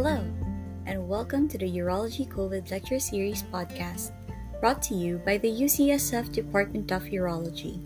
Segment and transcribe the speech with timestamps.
[0.00, 0.24] Hello,
[0.86, 4.12] and welcome to the Urology COVID Lecture Series podcast,
[4.58, 7.84] brought to you by the UCSF Department of Urology.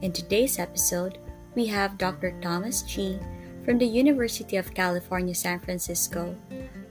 [0.00, 1.18] In today's episode,
[1.56, 2.38] we have Dr.
[2.40, 3.18] Thomas Chi
[3.64, 6.36] from the University of California, San Francisco,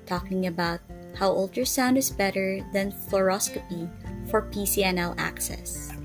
[0.05, 0.81] talking about
[1.15, 3.87] how ultrasound is better than fluoroscopy
[4.27, 5.95] for PCNL access.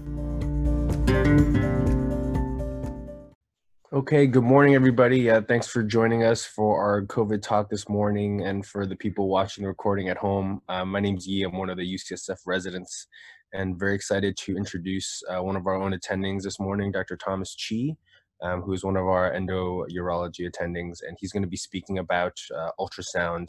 [3.94, 5.28] Okay, good morning, everybody.
[5.28, 9.28] Uh, thanks for joining us for our COVID talk this morning and for the people
[9.28, 10.62] watching the recording at home.
[10.66, 11.42] Uh, my name's Yi.
[11.42, 13.06] I'm one of the UCSF residents
[13.52, 17.18] and very excited to introduce uh, one of our own attendings this morning, Dr.
[17.18, 17.94] Thomas Chi,
[18.40, 21.98] um, who is one of our endo urology attendings, and he's going to be speaking
[21.98, 23.48] about uh, ultrasound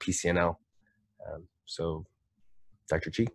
[0.00, 0.56] PCNL.
[1.24, 2.04] Um, so,
[2.88, 3.12] Dr.
[3.12, 3.26] Chi.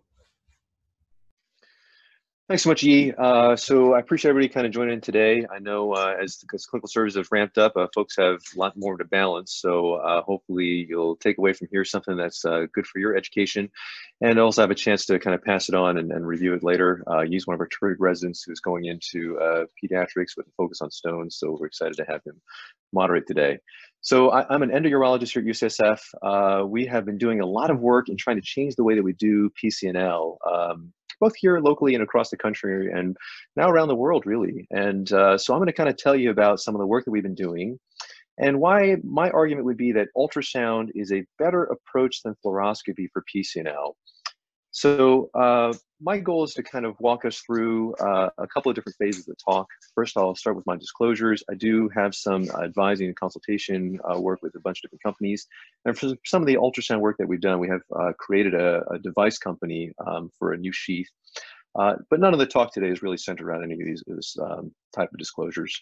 [2.50, 3.14] Thanks so much, Yi.
[3.16, 5.46] Uh, so I appreciate everybody kind of joining in today.
[5.54, 8.76] I know uh, as, as clinical services have ramped up, uh, folks have a lot
[8.76, 9.54] more to balance.
[9.54, 13.70] So uh, hopefully you'll take away from here something that's uh, good for your education
[14.20, 16.64] and also have a chance to kind of pass it on and, and review it
[16.64, 17.04] later.
[17.08, 19.38] Uh, Yi's one of our terrific residents who's going into
[19.80, 21.36] pediatrics with a focus on stones.
[21.38, 22.40] So we're excited to have him
[22.92, 23.60] moderate today.
[24.00, 26.68] So I, am an endourologist here at UCSF.
[26.68, 29.04] we have been doing a lot of work in trying to change the way that
[29.04, 30.36] we do PCNL.
[30.44, 33.16] Um, both here locally and across the country and
[33.56, 34.66] now around the world, really.
[34.70, 37.04] And uh, so I'm going to kind of tell you about some of the work
[37.04, 37.78] that we've been doing
[38.38, 43.22] and why my argument would be that ultrasound is a better approach than fluoroscopy for
[43.32, 43.92] PCNL.
[44.70, 48.74] So uh, my goal is to kind of walk us through uh, a couple of
[48.74, 49.68] different phases of the talk.
[49.94, 51.42] First, I'll start with my disclosures.
[51.50, 55.46] I do have some advising and consultation uh, work with a bunch of different companies.
[55.84, 58.82] And for some of the ultrasound work that we've done, we have uh, created a,
[58.90, 61.08] a, device company um, for a new sheath.
[61.78, 64.36] Uh, but none of the talk today is really centered around any of these this,
[64.42, 65.80] um, type of disclosures.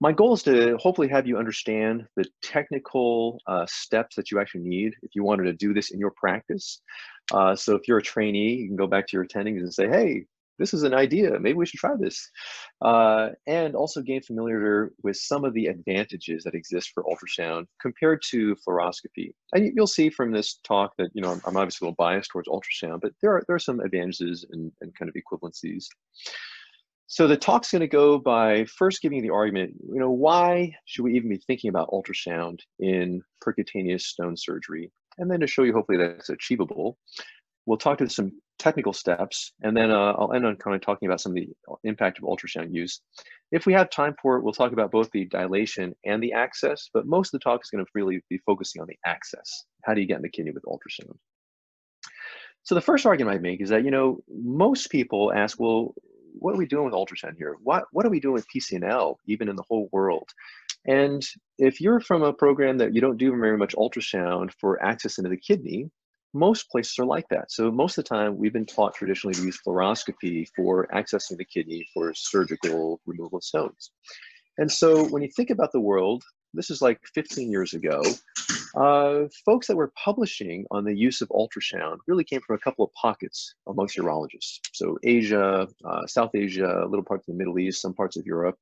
[0.00, 4.62] My goal is to hopefully have you understand the technical uh, steps that you actually
[4.62, 6.80] need if you wanted to do this in your practice.
[7.32, 9.88] Uh, so if you're a trainee, you can go back to your attendings and say,
[9.88, 10.24] hey,
[10.58, 11.38] this is an idea.
[11.38, 12.30] Maybe we should try this.
[12.82, 18.22] Uh, and also gain familiarity with some of the advantages that exist for ultrasound compared
[18.30, 19.32] to fluoroscopy.
[19.52, 22.30] And you'll see from this talk that, you know, I'm, I'm obviously a little biased
[22.30, 25.86] towards ultrasound, but there are, there are some advantages and, and kind of equivalencies.
[27.06, 31.04] So the talk's going to go by first giving the argument, you know, why should
[31.04, 34.90] we even be thinking about ultrasound in percutaneous stone surgery?
[35.18, 36.96] And then to show you hopefully that's achievable,
[37.66, 41.06] we'll talk to some technical steps, and then uh, I'll end on kind of talking
[41.06, 41.48] about some of the
[41.84, 43.00] impact of ultrasound use.
[43.52, 46.90] If we have time for it, we'll talk about both the dilation and the access,
[46.92, 49.64] but most of the talk is going to really be focusing on the access.
[49.84, 51.16] How do you get in the kidney with ultrasound?
[52.64, 55.94] So the first argument I make is that, you know, most people ask, well,
[56.34, 57.56] what are we doing with ultrasound here?
[57.62, 60.28] What, what are we doing with PCNL, even in the whole world?
[60.86, 61.22] And
[61.58, 65.30] if you're from a program that you don't do very much ultrasound for access into
[65.30, 65.90] the kidney,
[66.34, 67.50] most places are like that.
[67.50, 71.44] So most of the time, we've been taught traditionally to use fluoroscopy for accessing the
[71.44, 73.90] kidney for surgical removal of stones.
[74.58, 76.22] And so when you think about the world,
[76.54, 78.02] this is like 15 years ago,
[78.76, 82.84] uh, folks that were publishing on the use of ultrasound really came from a couple
[82.84, 84.60] of pockets amongst urologists.
[84.72, 88.56] So Asia, uh, South Asia, little parts of the Middle East, some parts of Europe.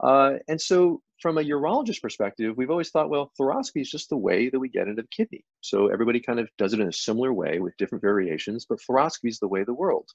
[0.00, 4.16] Uh, and so from a urologist perspective, we've always thought, well, fluoroscopy is just the
[4.16, 5.44] way that we get into the kidney.
[5.60, 9.28] So everybody kind of does it in a similar way with different variations, but fluoroscopy
[9.28, 10.08] is the way of the world.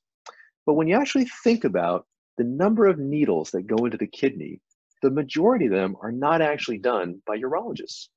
[0.66, 2.06] But when you actually think about
[2.38, 4.62] the number of needles that go into the kidney,
[5.02, 8.08] the majority of them are not actually done by urologists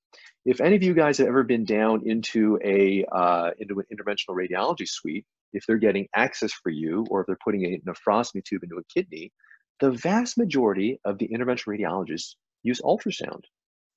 [0.45, 4.37] if any of you guys have ever been down into a uh, into an interventional
[4.37, 8.63] radiology suite, if they're getting access for you, or if they're putting a nephrostomy tube
[8.63, 9.33] into a kidney,
[9.81, 12.35] the vast majority of the interventional radiologists
[12.65, 13.43] use ultrasound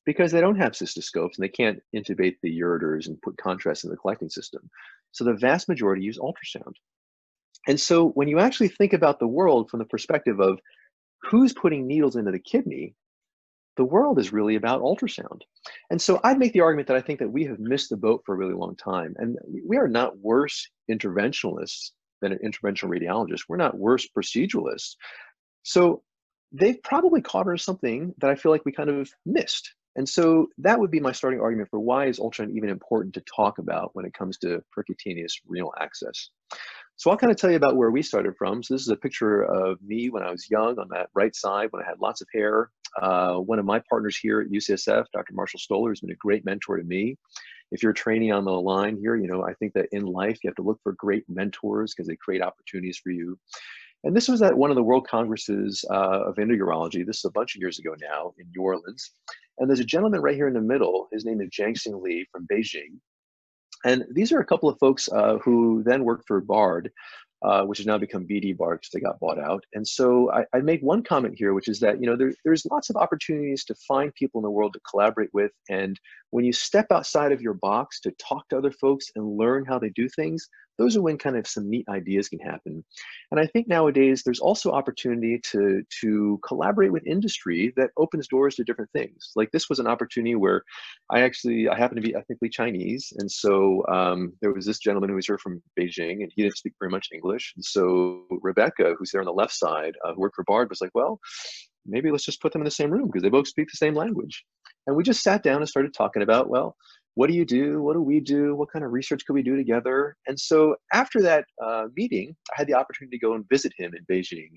[0.05, 3.89] because they don't have cystoscopes and they can't intubate the ureters and put contrast in
[3.89, 4.69] the collecting system.
[5.11, 6.73] So the vast majority use ultrasound.
[7.67, 10.59] And so when you actually think about the world from the perspective of
[11.23, 12.95] who's putting needles into the kidney,
[13.75, 15.41] the world is really about ultrasound.
[15.89, 18.23] And so I'd make the argument that I think that we have missed the boat
[18.25, 19.13] for a really long time.
[19.17, 19.37] And
[19.67, 21.91] we are not worse interventionalists
[22.21, 23.41] than an interventional radiologist.
[23.47, 24.95] We're not worse proceduralists.
[25.63, 26.01] So
[26.51, 29.73] they've probably caught us something that I feel like we kind of missed.
[29.97, 33.21] And so that would be my starting argument for why is ultrasound even important to
[33.21, 36.29] talk about when it comes to percutaneous renal access.
[36.97, 38.61] So I'll kind of tell you about where we started from.
[38.61, 41.69] So this is a picture of me when I was young on that right side
[41.71, 42.69] when I had lots of hair.
[42.99, 45.33] Uh, one of my partners here at UCSF, Dr.
[45.33, 47.17] Marshall Stoller, has been a great mentor to me.
[47.71, 50.49] If you're training on the line here, you know, I think that in life you
[50.49, 53.37] have to look for great mentors because they create opportunities for you.
[54.03, 57.05] And this was at one of the World Congresses uh, of Endourology.
[57.05, 59.11] This is a bunch of years ago now in New Orleans.
[59.57, 61.07] And there's a gentleman right here in the middle.
[61.11, 62.99] His name is Jianxing Li from Beijing.
[63.85, 66.91] And these are a couple of folks uh, who then worked for Bard
[67.43, 69.63] uh, which has now become BD Bard because they got bought out.
[69.73, 72.65] And so I, I make one comment here, which is that you know there, there's
[72.65, 75.99] lots of opportunities to find people in the world to collaborate with, and
[76.31, 79.79] when you step outside of your box to talk to other folks and learn how
[79.79, 80.47] they do things,
[80.77, 82.83] those are when kind of some neat ideas can happen.
[83.31, 88.55] And I think nowadays there's also opportunity to, to collaborate with industry that opens doors
[88.55, 89.31] to different things.
[89.35, 90.63] Like this was an opportunity where
[91.09, 93.11] I actually, I happen to be ethnically Chinese.
[93.17, 96.57] And so um, there was this gentleman who was here from Beijing and he didn't
[96.57, 97.53] speak very much English.
[97.55, 100.81] And so Rebecca, who's there on the left side, uh, who worked for Bard, was
[100.81, 101.19] like, well,
[101.87, 103.95] maybe let's just put them in the same room because they both speak the same
[103.95, 104.43] language.
[104.85, 106.75] And we just sat down and started talking about, well,
[107.15, 107.81] what do you do?
[107.81, 108.55] What do we do?
[108.55, 110.15] What kind of research could we do together?
[110.27, 113.91] And so after that uh, meeting, I had the opportunity to go and visit him
[113.95, 114.51] in Beijing.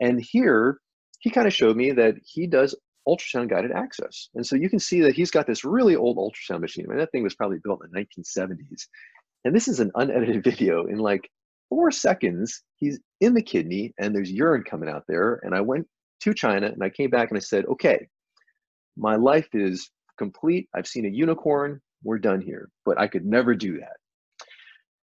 [0.00, 0.78] And here,
[1.20, 2.74] he kind of showed me that he does
[3.06, 4.28] ultrasound guided access.
[4.34, 6.86] And so you can see that he's got this really old ultrasound machine.
[6.86, 8.86] I mean, that thing was probably built in the 1970s.
[9.44, 11.28] And this is an unedited video in like
[11.68, 12.62] four seconds.
[12.76, 15.40] He's in the kidney and there's urine coming out there.
[15.42, 15.86] And I went
[16.20, 18.08] to China and I came back and I said, okay,
[18.96, 20.68] my life is complete.
[20.74, 22.70] I've seen a unicorn we're done here.
[22.84, 23.96] But I could never do that.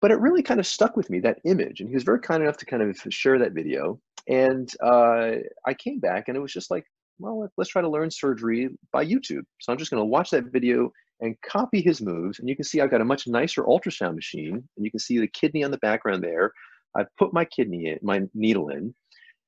[0.00, 1.80] But it really kind of stuck with me, that image.
[1.80, 4.00] And he was very kind enough to kind of share that video.
[4.28, 5.32] And uh,
[5.66, 6.84] I came back and it was just like,
[7.18, 9.42] well, let's try to learn surgery by YouTube.
[9.60, 12.38] So I'm just going to watch that video and copy his moves.
[12.38, 14.54] And you can see I've got a much nicer ultrasound machine.
[14.76, 16.52] And you can see the kidney on the background there.
[16.94, 18.94] I've put my kidney in, my needle in.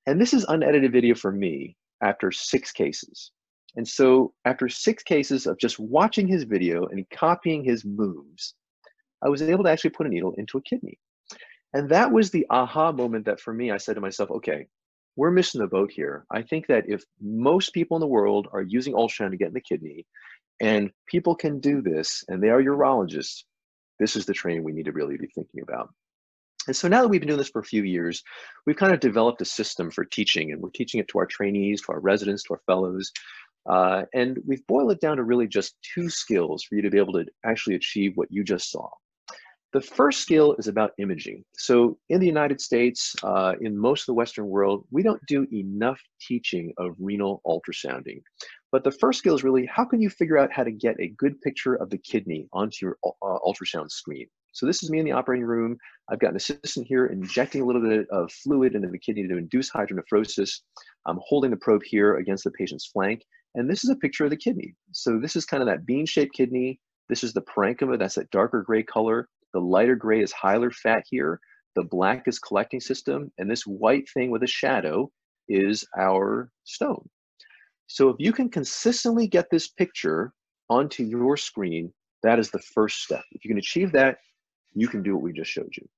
[0.09, 3.31] And this is unedited video for me after six cases.
[3.77, 8.55] And so after six cases of just watching his video and copying his moves,
[9.23, 10.99] I was able to actually put a needle into a kidney.
[11.75, 14.67] And that was the aha moment that for me, I said to myself, okay,
[15.17, 16.25] we're missing the boat here.
[16.31, 19.55] I think that if most people in the world are using ultrasound to get in
[19.55, 20.07] the kidney,
[20.59, 23.43] and people can do this, and they are urologists,
[24.01, 25.93] this is the training we need to really be thinking about.
[26.69, 28.23] And so now that we've been doing this for a few years,
[28.67, 31.83] we've kind of developed a system for teaching, and we're teaching it to our trainees,
[31.83, 33.11] to our residents, to our fellows,
[33.69, 36.99] uh, and we've boiled it down to really just two skills for you to be
[36.99, 38.89] able to actually achieve what you just saw.
[39.73, 41.45] The first skill is about imaging.
[41.55, 45.47] So in the United States, uh, in most of the Western world, we don't do
[45.53, 48.23] enough teaching of renal ultrasounding.
[48.73, 51.09] But the first skill is really how can you figure out how to get a
[51.09, 54.27] good picture of the kidney onto your uh, ultrasound screen?
[54.59, 55.79] So this is me in the operating room.
[56.11, 59.37] I've got an assistant here injecting a little bit of fluid into the kidney to
[59.37, 60.63] induce hydronephrosis.
[61.07, 63.23] I'm holding the probe here against the patient's flank.
[63.55, 64.75] And this is a picture of the kidney.
[64.91, 66.81] So this is kind of that bean-shaped kidney.
[67.09, 69.29] This is the parenchyma, that's that darker gray color.
[69.55, 71.39] The lighter gray is hilar fat here.
[71.77, 73.31] The black is collecting system.
[73.39, 75.09] And this white thing with a shadow
[75.49, 77.09] is our stone.
[77.87, 80.33] So if you can consistently get this picture
[80.69, 81.93] onto your screen,
[82.25, 83.23] that is the first step.
[83.31, 84.19] If you can achieve that,
[84.75, 85.89] you can do what we just showed you.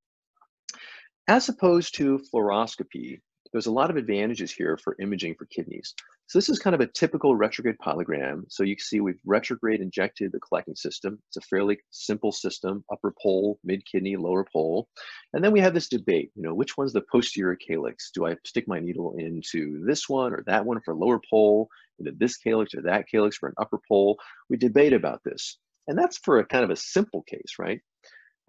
[1.29, 3.21] As opposed to fluoroscopy,
[3.53, 5.95] there's a lot of advantages here for imaging for kidneys.
[6.29, 8.43] So this is kind of a typical retrograde pyelogram.
[8.49, 11.19] So you can see we've retrograde injected the collecting system.
[11.29, 14.89] It's a fairly simple system, upper pole, mid kidney, lower pole.
[15.33, 18.13] And then we have this debate, you know, which one's the posterior calyx?
[18.13, 21.69] Do I stick my needle into this one or that one for lower pole,
[21.99, 24.17] into this calyx or that calyx for an upper pole?
[24.49, 25.59] We debate about this.
[25.89, 27.81] And that's for a kind of a simple case, right?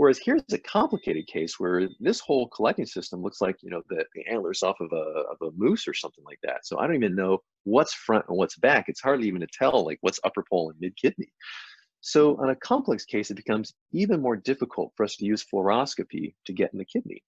[0.01, 4.03] Whereas here's a complicated case where this whole collecting system looks like, you know, the,
[4.15, 6.65] the antlers off of a, of a moose or something like that.
[6.65, 8.85] So I don't even know what's front and what's back.
[8.87, 11.31] It's hardly even to tell like what's upper pole and mid kidney.
[11.99, 16.33] So on a complex case, it becomes even more difficult for us to use fluoroscopy
[16.47, 17.21] to get in the kidney.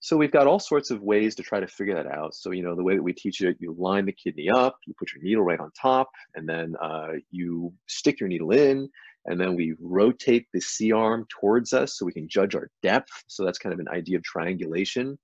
[0.00, 2.34] So we've got all sorts of ways to try to figure that out.
[2.34, 4.94] So, you know, the way that we teach it, you line the kidney up, you
[4.98, 8.88] put your needle right on top, and then uh, you stick your needle in,
[9.26, 13.10] and then we rotate the C-arm towards us so we can judge our depth.
[13.26, 15.18] So that's kind of an idea of triangulation.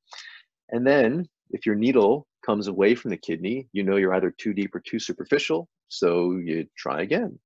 [0.71, 4.53] And then if your needle comes away from the kidney, you know you're either too
[4.53, 7.39] deep or too superficial, so you try again.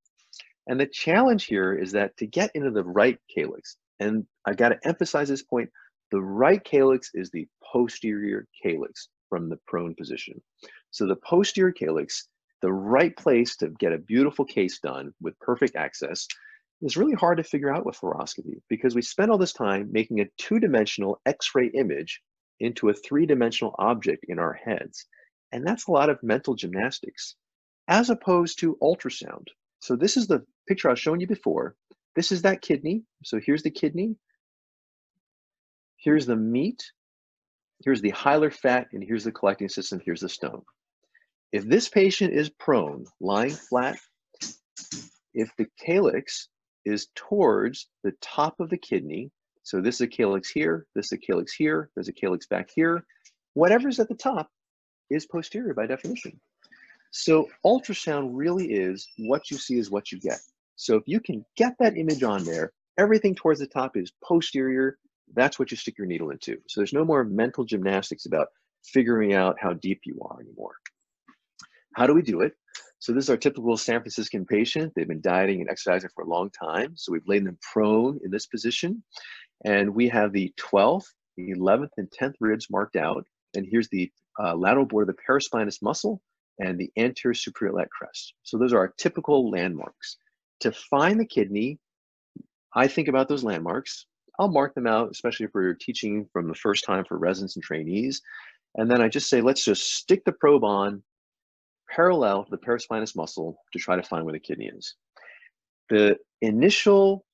[0.67, 4.71] And the challenge here is that to get into the right calyx, and I got
[4.71, 5.71] to emphasize this point,
[6.11, 10.41] the right calyx is the posterior calyx from the prone position.
[10.91, 12.29] So the posterior calyx
[12.63, 16.27] the right place to get a beautiful case done with perfect access
[16.83, 20.21] is really hard to figure out with fluoroscopy because we spend all this time making
[20.21, 22.21] a two-dimensional x-ray image
[22.61, 25.07] into a three-dimensional object in our heads.
[25.53, 27.37] And that's a lot of mental gymnastics
[27.89, 29.47] as opposed to ultrasound.
[29.81, 31.75] So this is the picture I was showing you before.
[32.15, 33.03] This is that kidney.
[33.25, 34.17] So here's the kidney.
[35.97, 36.83] Here's the meat.
[37.83, 40.01] Here's the hilar fat, and here's the collecting system.
[40.05, 40.63] Here's the stone.
[41.53, 43.99] If this patient is prone, lying flat,
[45.35, 46.49] if the calyx
[46.85, 49.31] is towards the top of the kidney,
[49.65, 52.71] so this is a calyx here, this is a calyx here, there's a calyx back
[52.75, 53.05] here,
[53.55, 54.49] whatever's at the top
[55.11, 56.41] is posterior by definition.
[57.11, 60.39] So ultrasound really is what you see is what you get.
[60.77, 64.99] So if you can get that image on there, everything towards the top is posterior,
[65.35, 66.59] that's what you stick your needle into.
[66.69, 68.49] So there's no more mental gymnastics about
[68.85, 70.75] figuring out how deep you are anymore.
[71.95, 72.53] How do we do it?
[72.99, 74.93] So this is our typical San Franciscan patient.
[74.95, 76.93] They've been dieting and exercising for a long time.
[76.97, 79.03] So we've laid them prone in this position.
[79.65, 81.07] And we have the 12th,
[81.37, 83.25] the 11th, and 10th ribs marked out.
[83.57, 86.21] And here's the uh, lateral border of the paraspinous muscle
[86.59, 88.35] and the anterior superior iliac crest.
[88.43, 90.19] So those are our typical landmarks.
[90.61, 91.79] To find the kidney,
[92.75, 94.07] I think about those landmarks.
[94.39, 97.63] I'll mark them out, especially if we're teaching from the first time for residents and
[97.63, 98.21] trainees.
[98.77, 101.03] And then I just say, let's just stick the probe on
[101.95, 104.95] parallel to the paraspinous muscle to try to find where the kidney is.
[105.89, 107.25] The initial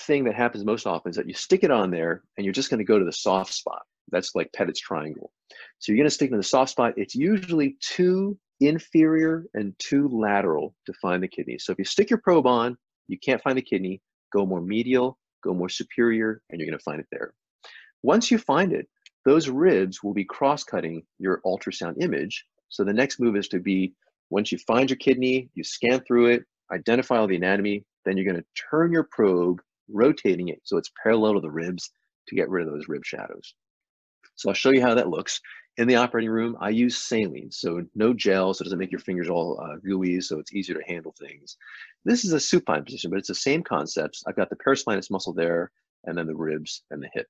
[0.00, 2.70] thing that happens most often is that you stick it on there and you're just
[2.70, 3.82] going to go to the soft spot.
[4.12, 5.32] That's like Petit's triangle.
[5.78, 6.94] So you're going to stick in the soft spot.
[6.96, 11.58] It's usually too inferior and too lateral to find the kidney.
[11.58, 12.76] So if you stick your probe on,
[13.08, 14.00] you can't find the kidney,
[14.32, 17.34] go more medial, go more superior, and you're going to find it there.
[18.02, 18.88] Once you find it,
[19.24, 22.44] those ribs will be cross-cutting your ultrasound image.
[22.68, 23.92] So the next move is to be,
[24.30, 28.30] once you find your kidney, you scan through it, identify all the anatomy, then you're
[28.30, 31.90] going to turn your probe, rotating it so it's parallel to the ribs
[32.28, 33.54] to get rid of those rib shadows.
[34.34, 35.40] So I'll show you how that looks.
[35.78, 39.00] In the operating room, I use saline, so no gel, so it doesn't make your
[39.00, 41.56] fingers all uh, gooey, so it's easier to handle things.
[42.04, 44.24] This is a supine position, but it's the same concepts.
[44.26, 45.70] I've got the paraspinous muscle there,
[46.04, 47.26] and then the ribs and the hip.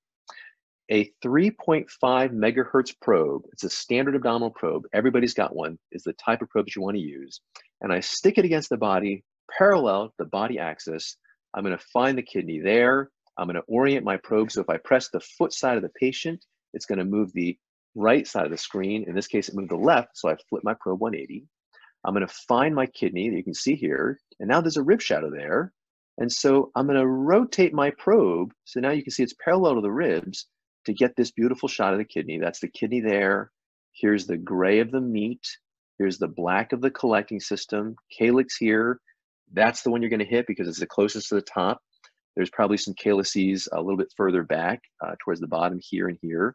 [0.89, 1.89] A 3.5
[2.31, 6.67] megahertz probe, it's a standard abdominal probe, everybody's got one, is the type of probe
[6.67, 7.41] that you want to use.
[7.81, 11.17] And I stick it against the body, parallel to the body axis.
[11.55, 13.11] I'm going to find the kidney there.
[13.37, 14.53] I'm going to orient my probe.
[14.53, 17.59] So if I press the foot side of the patient, it's going to move the
[17.97, 19.07] right side of the screen.
[19.09, 21.49] In this case, it moved the left, so I flip my probe 180.
[22.05, 24.83] I'm going to find my kidney that you can see here, and now there's a
[24.85, 25.73] rib shadow there.
[26.19, 29.75] And so I'm going to rotate my probe, so now you can see it's parallel
[29.75, 30.47] to the ribs
[30.87, 32.39] to get this beautiful shot of the kidney.
[32.39, 33.51] That's the kidney there.
[33.93, 35.47] Here's the gray of the meat.
[35.99, 37.97] Here's the black of the collecting system.
[38.17, 39.01] Calyx here.
[39.53, 41.81] That's the one you're going to hit because it's the closest to the top.
[42.35, 46.19] There's probably some calyces a little bit further back uh, towards the bottom here and
[46.21, 46.55] here.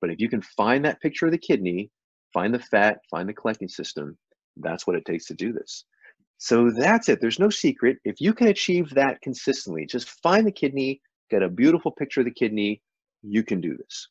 [0.00, 1.90] But if you can find that picture of the kidney,
[2.34, 4.18] find the fat, find the collecting system,
[4.56, 5.84] that's what it takes to do this.
[6.38, 7.20] So that's it.
[7.20, 7.98] There's no secret.
[8.04, 12.26] If you can achieve that consistently, just find the kidney, get a beautiful picture of
[12.26, 12.82] the kidney,
[13.22, 14.08] you can do this.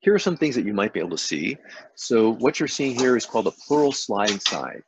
[0.00, 1.56] Here are some things that you might be able to see.
[1.94, 4.82] So what you're seeing here is called a pleural sliding sign.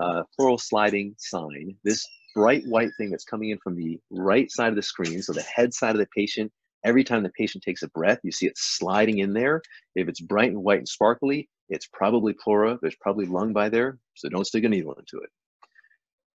[0.00, 1.76] Uh, pleural sliding sign.
[1.84, 5.32] This bright white thing that's coming in from the right side of the screen, so
[5.32, 6.50] the head side of the patient,
[6.84, 9.60] every time the patient takes a breath, you see it sliding in there.
[9.94, 12.78] If it's bright and white and sparkly, it's probably pleura.
[12.80, 15.30] There's probably lung by there, so don't stick a needle into it.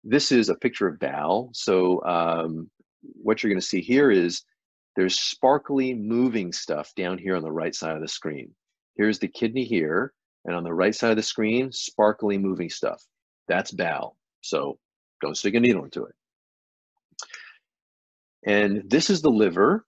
[0.03, 1.49] This is a picture of bowel.
[1.53, 2.69] So um,
[3.01, 4.43] what you're going to see here is
[4.95, 8.53] there's sparkly moving stuff down here on the right side of the screen.
[8.95, 10.13] Here's the kidney here,
[10.45, 13.03] and on the right side of the screen, sparkly moving stuff.
[13.47, 14.17] That's bowel.
[14.41, 14.77] So
[15.21, 16.15] don't stick a needle into it.
[18.45, 19.85] And this is the liver,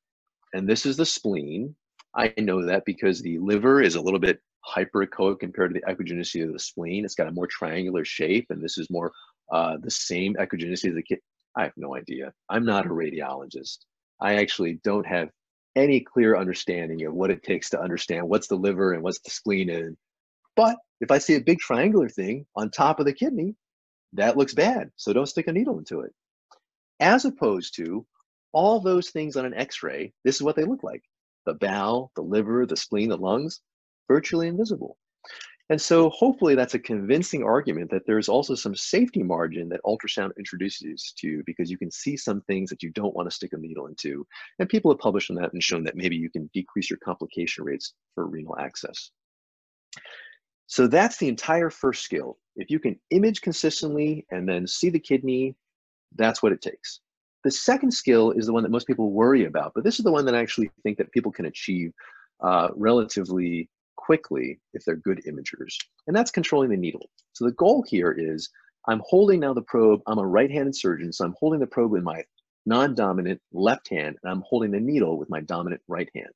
[0.53, 1.75] and this is the spleen.
[2.15, 6.45] I know that because the liver is a little bit hyperechoic compared to the echogenicity
[6.45, 7.05] of the spleen.
[7.05, 9.11] It's got a more triangular shape, and this is more
[9.51, 11.19] uh, the same echogenicity as the kid.
[11.57, 12.33] I have no idea.
[12.49, 13.79] I'm not a radiologist.
[14.19, 15.29] I actually don't have
[15.75, 19.29] any clear understanding of what it takes to understand what's the liver and what's the
[19.29, 19.97] spleen in.
[20.55, 23.55] But if I see a big triangular thing on top of the kidney,
[24.13, 24.91] that looks bad.
[24.95, 26.13] So don't stick a needle into it.
[27.01, 28.05] As opposed to
[28.53, 31.03] all those things on an x-ray, this is what they look like.
[31.45, 33.59] The bowel, the liver, the spleen, the lungs,
[34.07, 34.97] virtually invisible.
[35.71, 40.29] And so hopefully that's a convincing argument that there's also some safety margin that ultrasound
[40.37, 43.53] introduces to you because you can see some things that you don't want to stick
[43.53, 44.27] a needle into.
[44.59, 47.63] And people have published on that and shown that maybe you can decrease your complication
[47.63, 49.09] rates for renal access.
[50.67, 52.37] So that's the entire first skill.
[52.55, 55.55] If you can image consistently and then see the kidney,
[56.15, 57.01] that's what it takes.
[57.43, 60.11] The second skill is the one that most people worry about, but this is the
[60.11, 61.91] one that I actually think that people can achieve
[62.41, 63.69] uh, relatively
[64.05, 65.73] quickly if they're good imagers,
[66.07, 67.09] and that's controlling the needle.
[67.33, 68.49] So the goal here is
[68.87, 72.03] I'm holding now the probe, I'm a right-handed surgeon, so I'm holding the probe in
[72.03, 72.23] my
[72.65, 76.33] non-dominant left hand, and I'm holding the needle with my dominant right hand.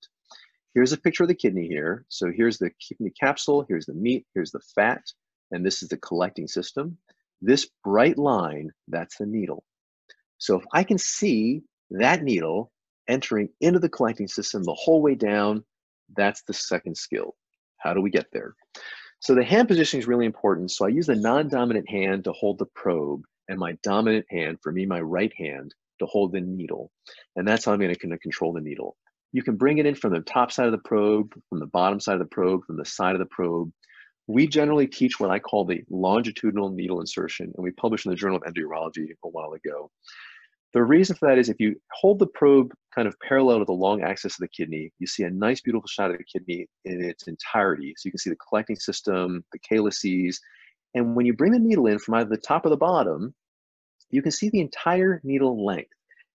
[0.74, 2.06] Here's a picture of the kidney here.
[2.10, 5.02] So here's the kidney capsule, here's the meat, here's the fat,
[5.52, 6.98] and this is the collecting system.
[7.42, 9.64] This bright line, that's the needle.
[10.38, 11.62] So if I can see
[11.92, 12.72] that needle
[13.08, 15.64] entering into the collecting system the whole way down,
[16.16, 17.36] that's the second skill.
[17.80, 18.56] How do we get there?
[19.20, 20.72] So the hand positioning is really important.
[20.72, 24.72] So I use the non-dominant hand to hold the probe and my dominant hand, for
[24.72, 26.92] me, my right hand, to hold the needle.
[27.36, 28.96] And that's how I'm going to control the needle.
[29.32, 32.00] You can bring it in from the top side of the probe, from the bottom
[32.00, 33.72] side of the probe, from the side of the probe.
[34.28, 38.16] We generally teach what I call the longitudinal needle insertion, and we published in the
[38.16, 39.92] Journal of Endourology a while ago.
[40.74, 43.72] The reason for that is if you hold the probe kind of parallel to the
[43.72, 47.04] long axis of the kidney, you see a nice, beautiful shot of the kidney in
[47.04, 47.94] its entirety.
[47.98, 50.40] So you can see the collecting system, the calyces,
[50.96, 53.34] and when you bring the needle in from either the top or the bottom,
[54.10, 55.92] you can see the entire needle length.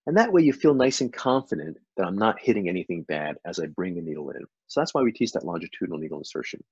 [0.07, 3.59] And that way you feel nice and confident that I'm not hitting anything bad as
[3.59, 4.45] I bring the needle in.
[4.69, 6.63] So that's why we teach that longitudinal needle insertion.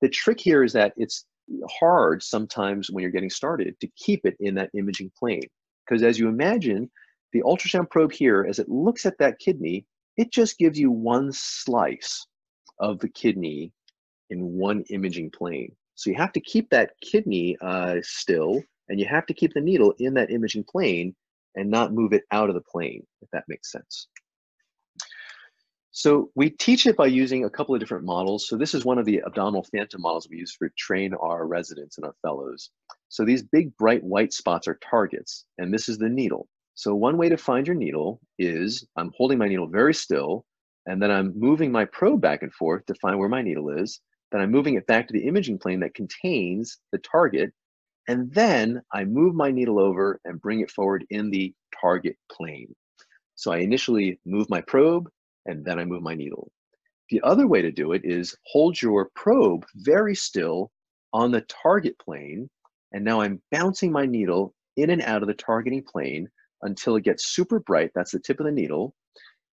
[0.00, 1.26] The trick here is that it's
[1.68, 5.48] hard sometimes when you're getting started to keep it in that imaging plane.
[5.90, 6.88] Because as you imagine,
[7.32, 9.84] the ultrasound probe here, as it looks at that kidney,
[10.16, 12.26] it just gives you one slice
[12.78, 13.72] of the kidney
[14.30, 15.74] in one imaging plane.
[15.96, 19.60] So you have to keep that kidney uh, still, and you have to keep the
[19.60, 21.14] needle in that imaging plane
[21.56, 24.06] and not move it out of the plane, if that makes sense.
[26.00, 28.48] So we teach it by using a couple of different models.
[28.48, 31.98] So this is one of the abdominal phantom models we use for train our residents
[31.98, 32.70] and our fellows.
[33.10, 36.48] So these big bright white spots are targets, and this is the needle.
[36.72, 40.46] So one way to find your needle is I'm holding my needle very still,
[40.86, 44.00] and then I'm moving my probe back and forth to find where my needle is.
[44.32, 47.52] Then I'm moving it back to the imaging plane that contains the target,
[48.08, 52.74] and then I move my needle over and bring it forward in the target plane.
[53.34, 55.10] So I initially move my probe,
[55.46, 56.50] and then I move my needle.
[57.10, 60.70] The other way to do it is hold your probe very still
[61.12, 62.48] on the target plane
[62.92, 66.28] and now I'm bouncing my needle in and out of the targeting plane
[66.62, 67.90] until it gets super bright.
[67.94, 68.94] That's the tip of the needle.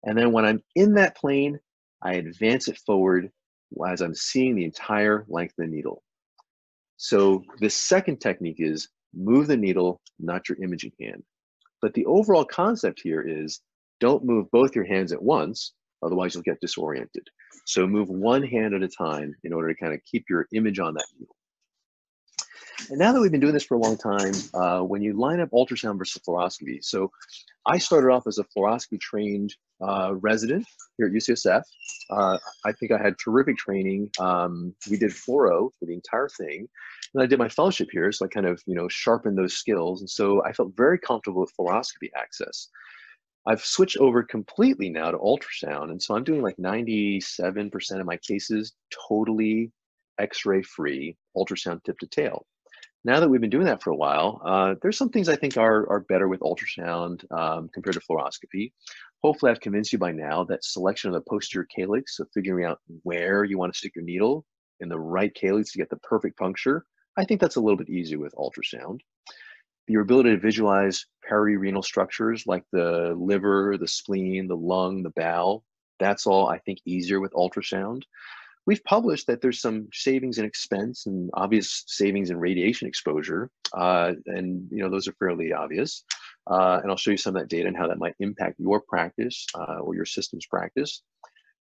[0.04, 1.60] And then when I'm in that plane,
[2.02, 3.32] I advance it forward
[3.88, 6.04] as I'm seeing the entire length of the needle.
[6.98, 11.24] So the second technique is move the needle, not your imaging hand.
[11.82, 13.62] But the overall concept here is
[14.00, 17.28] don't move both your hands at once, otherwise you'll get disoriented.
[17.66, 20.80] So move one hand at a time in order to kind of keep your image
[20.80, 21.36] on that needle.
[22.90, 25.40] And now that we've been doing this for a long time, uh, when you line
[25.40, 27.12] up ultrasound versus fluoroscopy, so
[27.66, 30.66] I started off as a fluoroscopy trained uh, resident
[30.98, 31.64] here at UCSF.
[32.10, 34.10] Uh, I think I had terrific training.
[34.20, 36.68] Um, we did fluoro for the entire thing.
[37.14, 40.02] And I did my fellowship here, so I kind of, you know, sharpened those skills.
[40.02, 42.70] And so I felt very comfortable with fluoroscopy access.
[43.48, 45.90] I've switched over completely now to ultrasound.
[45.92, 48.74] And so I'm doing like 97% of my cases
[49.08, 49.72] totally
[50.20, 52.46] x-ray free ultrasound tip to tail
[53.08, 55.56] now that we've been doing that for a while, uh, there's some things I think
[55.56, 58.74] are, are better with ultrasound um, compared to fluoroscopy.
[59.24, 62.80] Hopefully I've convinced you by now that selection of the posterior calyx, so figuring out
[63.04, 64.46] where you want to stick your needle
[64.82, 67.90] in the right calyx to get the perfect puncture, I think that's a little bit
[67.90, 69.00] easier with ultrasound.
[69.88, 75.64] Your ability to visualize perirenal structures like the liver, the spleen, the lung, the bowel,
[76.00, 78.04] that's all I think easier with ultrasound
[78.68, 83.50] we've published that there's some savings in expense and obvious savings in radiation exposure.
[83.74, 86.04] Uh, and you know those are fairly obvious.
[86.46, 88.82] Uh, and I'll show you some of that data and how that might impact your
[88.82, 91.02] practice uh, or your system's practice.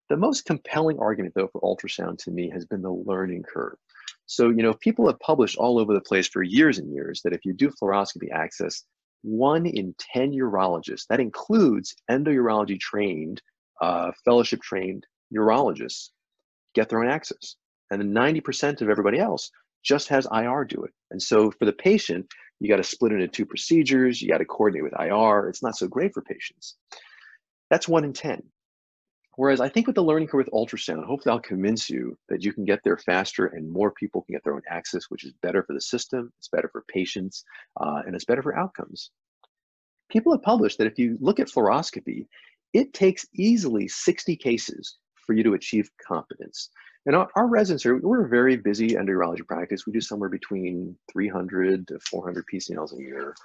[0.10, 3.78] The most compelling argument though for ultrasound to me has been the learning curve.
[4.26, 7.34] So, you know, people have published all over the place for years and years that
[7.34, 8.84] if you do fluoroscopy access,
[9.22, 13.42] one in 10 urologists, that includes endourology trained,
[13.82, 15.06] uh, fellowship trained
[15.36, 16.10] urologists,
[16.74, 17.56] get their own access.
[17.92, 19.50] And then 90% of everybody else
[19.84, 20.92] just has IR do it.
[21.12, 22.26] And so for the patient,
[22.60, 25.50] you got to split it into two procedures, you got to coordinate with IR.
[25.50, 26.76] It's not so great for patients.
[27.70, 28.42] That's one in 10.
[29.36, 32.54] Whereas I think with the learning curve with ultrasound, hopefully I'll convince you that you
[32.54, 35.64] can get there faster and more people can get their own access, which is better
[35.64, 37.44] for the system, it's better for patients,
[37.82, 39.10] uh, and it's better for outcomes.
[40.10, 42.28] People have published that if you look at fluoroscopy,
[42.74, 46.70] it takes easily 60 cases for you to achieve competence.
[47.06, 49.86] And our, our residents are, we're a very busy endourology practice.
[49.86, 53.36] We do somewhere between 300 to 400 PCNLs a year.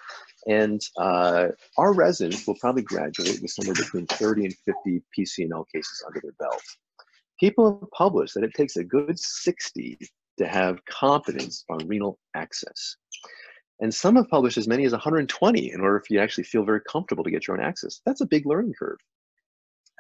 [0.47, 6.05] And uh, our residents will probably graduate with somewhere between 30 and 50 PCNL cases
[6.07, 6.63] under their belt.
[7.41, 9.99] People have published that it takes a good 60
[10.39, 12.97] to have competence on renal access.
[13.81, 16.65] And some have published as many as 120 in order for you to actually feel
[16.65, 18.01] very comfortable to get your own access.
[18.07, 18.99] That's a big learning curve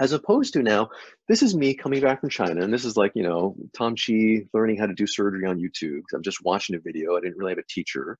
[0.00, 0.88] as opposed to now
[1.28, 4.42] this is me coming back from china and this is like you know tom chi
[4.52, 7.52] learning how to do surgery on youtube i'm just watching a video i didn't really
[7.52, 8.18] have a teacher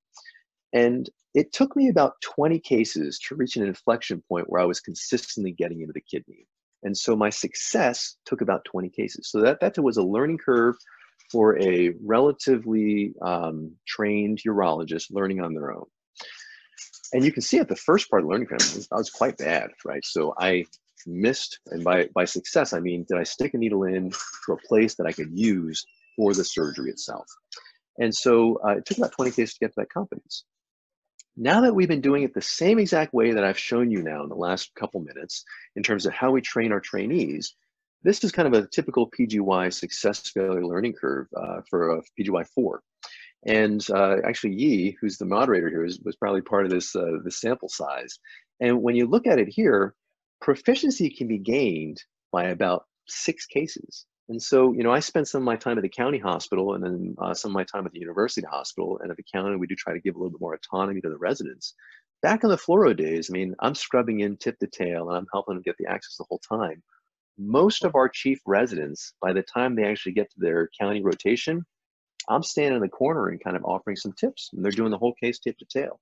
[0.73, 4.81] And it took me about 20 cases to reach an inflection point where I was
[4.81, 6.47] consistently getting into the kidney.
[6.83, 9.31] And so my success took about 20 cases.
[9.31, 10.77] So that, that was a learning curve
[11.31, 15.87] for a relatively um, trained urologist learning on their own.
[17.13, 19.71] And you can see at the first part of learning curve, I was quite bad,
[19.85, 20.05] right?
[20.05, 20.67] So I
[21.07, 24.69] missed, and by, by success, I mean, did I stick a needle in to a
[24.69, 25.85] place that I could use
[26.17, 27.27] for the surgery itself?
[27.99, 30.45] And so uh, it took about 20 cases to get to that confidence.
[31.37, 34.23] Now that we've been doing it the same exact way that I've shown you now
[34.25, 35.45] in the last couple minutes,
[35.77, 37.55] in terms of how we train our trainees,
[38.03, 42.47] this is kind of a typical PGY success failure learning curve uh, for a PGY
[42.55, 42.83] 4.
[43.47, 47.19] And uh, actually, Yi, who's the moderator here, is, was probably part of this, uh,
[47.25, 48.19] this sample size.
[48.61, 49.95] And when you look at it here,
[50.41, 54.07] proficiency can be gained by about six cases.
[54.29, 56.85] And so, you know, I spent some of my time at the county hospital and
[56.85, 58.99] then uh, some of my time at the university hospital.
[59.01, 61.09] And at the county, we do try to give a little bit more autonomy to
[61.09, 61.75] the residents.
[62.21, 65.27] Back in the fluoro days, I mean, I'm scrubbing in tip to tail and I'm
[65.33, 66.83] helping them get the access the whole time.
[67.39, 71.65] Most of our chief residents, by the time they actually get to their county rotation,
[72.29, 74.99] I'm standing in the corner and kind of offering some tips, and they're doing the
[74.99, 76.01] whole case tip to tail.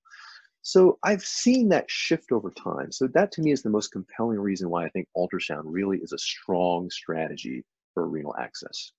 [0.66, 2.90] So I've seen that shift over time.
[2.90, 6.12] So that to me is the most compelling reason why I think ultrasound really is
[6.12, 8.90] a strong strategy for renal access.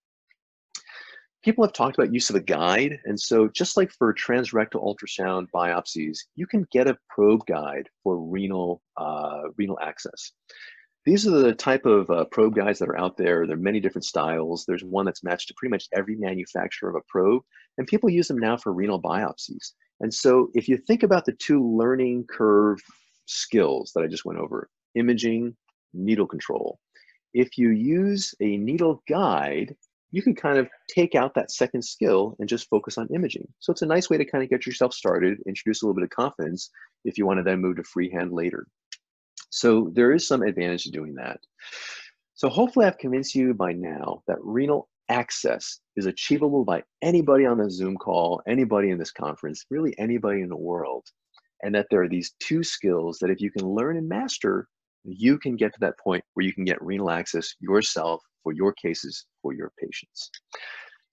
[1.43, 2.99] People have talked about use of a guide.
[3.03, 8.17] And so just like for transrectal ultrasound biopsies, you can get a probe guide for
[8.17, 10.31] renal, uh, renal access.
[11.03, 13.45] These are the type of uh, probe guides that are out there.
[13.45, 14.63] There are many different styles.
[14.65, 17.43] There's one that's matched to pretty much every manufacturer of a probe,
[17.77, 19.73] and people use them now for renal biopsies.
[19.99, 22.79] And so if you think about the two learning curve
[23.25, 25.55] skills that I just went over, imaging,
[25.93, 26.79] needle control,
[27.33, 29.75] if you use a needle guide,
[30.11, 33.47] you can kind of take out that second skill and just focus on imaging.
[33.59, 36.05] So it's a nice way to kind of get yourself started, introduce a little bit
[36.05, 36.69] of confidence
[37.03, 38.67] if you want to then move to freehand later.
[39.49, 41.39] So there is some advantage to doing that.
[42.35, 47.57] So hopefully I've convinced you by now that renal access is achievable by anybody on
[47.57, 51.05] the Zoom call, anybody in this conference, really anybody in the world.
[51.63, 54.67] And that there are these two skills that if you can learn and master,
[55.03, 58.73] you can get to that point where you can get renal access yourself for your
[58.73, 60.29] cases for your patients.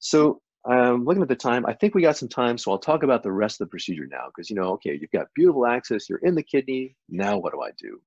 [0.01, 3.03] So um, looking at the time, I think we got some time, so I'll talk
[3.03, 4.27] about the rest of the procedure now.
[4.27, 6.95] Because you know, okay, you've got beautiful access, you're in the kidney.
[7.09, 8.01] Now, what do I do?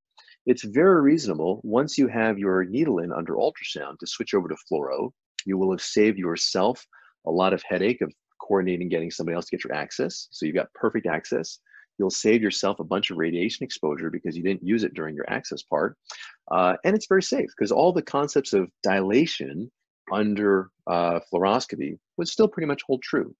[0.47, 4.55] it's very reasonable once you have your needle in under ultrasound to switch over to
[4.71, 5.11] fluoro.
[5.47, 6.85] You will have saved yourself
[7.25, 10.27] a lot of headache of coordinating getting somebody else to get your access.
[10.31, 11.59] So you've got perfect access.
[11.97, 15.29] You'll save yourself a bunch of radiation exposure because you didn't use it during your
[15.29, 15.97] access part.
[16.51, 19.71] Uh, and it's very safe because all the concepts of dilation
[20.11, 23.33] under uh, fluoroscopy would still pretty much hold true.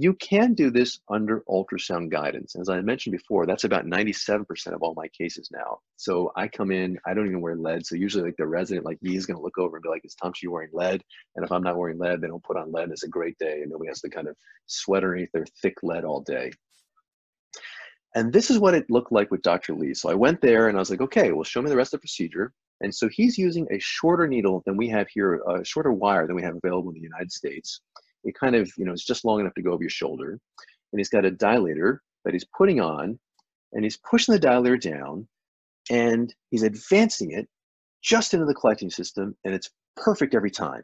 [0.00, 2.56] You can do this under ultrasound guidance.
[2.56, 5.80] As I mentioned before, that's about 97% of all my cases now.
[5.98, 7.84] So I come in, I don't even wear lead.
[7.84, 10.14] So usually like the resident like me is gonna look over and be like, is
[10.14, 11.04] Tom you wearing lead?
[11.36, 12.90] And if I'm not wearing lead, they don't put on lead.
[12.90, 16.04] It's a great day and nobody has to kind of sweat underneath their thick lead
[16.04, 16.50] all day.
[18.14, 19.74] And this is what it looked like with Dr.
[19.74, 19.92] Li.
[19.92, 22.00] So I went there and I was like, okay, well, show me the rest of
[22.00, 22.54] the procedure.
[22.80, 26.36] And so he's using a shorter needle than we have here, a shorter wire than
[26.36, 27.82] we have available in the United States
[28.24, 30.38] it kind of, you know, it's just long enough to go over your shoulder.
[30.92, 33.18] And he's got a dilator that he's putting on,
[33.72, 35.26] and he's pushing the dilator down,
[35.90, 37.48] and he's advancing it
[38.02, 40.82] just into the collecting system, and it's perfect every time.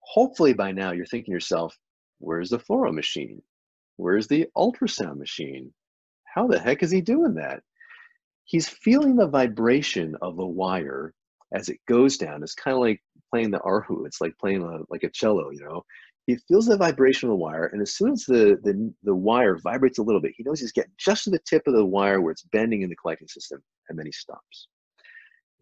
[0.00, 1.76] Hopefully by now you're thinking to yourself,
[2.18, 3.42] where's the fluoro machine?
[3.96, 5.72] Where's the ultrasound machine?
[6.24, 7.62] How the heck is he doing that?
[8.44, 11.14] He's feeling the vibration of the wire
[11.54, 12.42] as it goes down.
[12.42, 13.00] It's kind of like
[13.30, 14.06] playing the erhu.
[14.06, 15.84] It's like playing a, like a cello, you know
[16.26, 19.56] he feels the vibration of the wire, and as soon as the, the, the wire
[19.56, 22.20] vibrates a little bit, he knows he's getting just to the tip of the wire
[22.20, 24.68] where it's bending in the collecting system, and then he stops.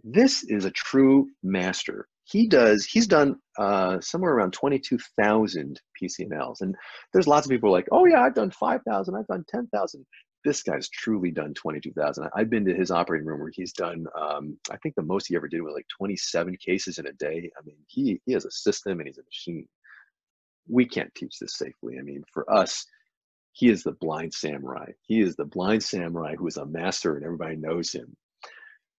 [0.04, 2.08] This is a true master.
[2.24, 6.60] He does, he's done uh, somewhere around 22,000 PCNLs.
[6.60, 6.76] And
[7.12, 10.06] there's lots of people like, oh yeah, I've done 5,000, I've done 10,000.
[10.44, 12.28] This guy's truly done 22,000.
[12.34, 15.36] I've been to his operating room where he's done, um, I think the most he
[15.36, 17.50] ever did was like 27 cases in a day.
[17.56, 19.68] I mean, he, he has a system and he's a machine
[20.68, 21.98] we can't teach this safely.
[21.98, 22.86] I mean, for us,
[23.52, 24.92] he is the blind samurai.
[25.02, 28.16] He is the blind samurai who is a master and everybody knows him.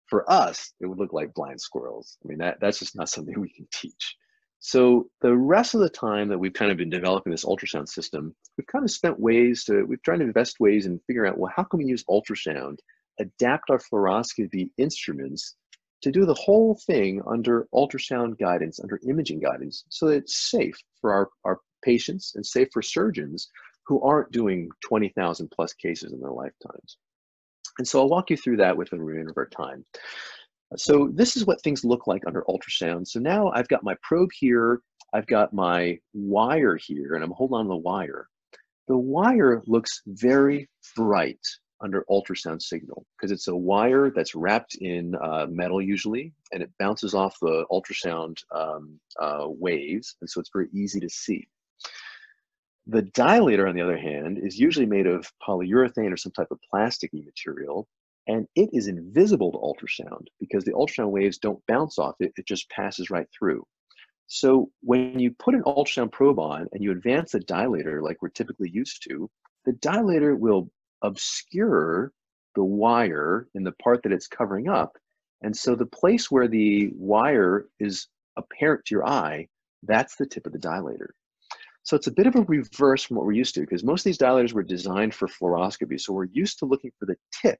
[0.06, 2.18] For us, it would look like blind squirrels.
[2.24, 4.16] I mean, that, that's just not something we can teach.
[4.60, 8.34] So the rest of the time that we've kind of been developing this ultrasound system,
[8.56, 11.52] we've kind of spent ways to, we've tried to invest ways and figure out, well,
[11.54, 12.78] how can we use ultrasound,
[13.20, 15.56] adapt our fluoroscopy instruments
[16.04, 20.76] to do the whole thing under ultrasound guidance, under imaging guidance, so that it's safe
[21.00, 23.48] for our, our patients and safe for surgeons
[23.86, 26.98] who aren't doing 20,000 plus cases in their lifetimes.
[27.78, 29.82] And so I'll walk you through that within the remainder of our time.
[30.76, 33.08] So this is what things look like under ultrasound.
[33.08, 34.80] So now I've got my probe here,
[35.14, 38.28] I've got my wire here, and I'm holding on to the wire.
[38.88, 41.40] The wire looks very bright
[41.80, 46.70] under ultrasound signal because it's a wire that's wrapped in uh, metal usually, and it
[46.78, 51.46] bounces off the ultrasound um, uh, waves, and so it's very easy to see.
[52.86, 56.58] The dilator, on the other hand, is usually made of polyurethane or some type of
[56.72, 57.88] plasticky material,
[58.26, 62.46] and it is invisible to ultrasound because the ultrasound waves don't bounce off it, it
[62.46, 63.64] just passes right through.
[64.26, 68.30] So when you put an ultrasound probe on and you advance the dilator like we're
[68.30, 69.30] typically used to,
[69.64, 70.70] the dilator will
[71.04, 72.12] obscure
[72.56, 74.96] the wire in the part that it's covering up.
[75.42, 79.48] And so the place where the wire is apparent to your eye,
[79.82, 81.10] that's the tip of the dilator.
[81.82, 84.04] So it's a bit of a reverse from what we're used to because most of
[84.04, 86.00] these dilators were designed for fluoroscopy.
[86.00, 87.58] So we're used to looking for the tip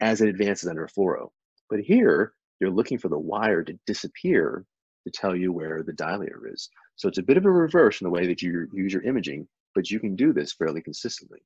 [0.00, 1.30] as it advances under fluoro.
[1.70, 4.66] But here, you're looking for the wire to disappear
[5.06, 6.68] to tell you where the dilator is.
[6.96, 9.48] So it's a bit of a reverse in the way that you use your imaging,
[9.74, 11.40] but you can do this fairly consistently.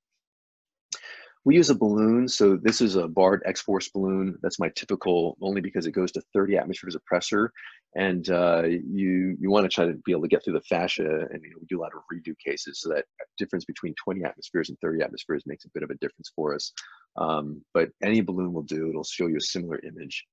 [1.45, 4.39] We use a balloon, so this is a Bard X-Force balloon.
[4.43, 7.53] That's my typical, only because it goes to 30 atmospheres of pressure,
[7.95, 11.27] and uh, you you want to try to be able to get through the fascia,
[11.31, 13.07] and you know, we do a lot of redo cases, so that
[13.39, 16.73] difference between 20 atmospheres and 30 atmospheres makes a bit of a difference for us.
[17.17, 18.89] Um, but any balloon will do.
[18.91, 20.25] It'll show you a similar image.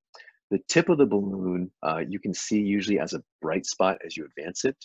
[0.52, 4.16] The tip of the balloon, uh, you can see usually as a bright spot as
[4.16, 4.78] you advance it.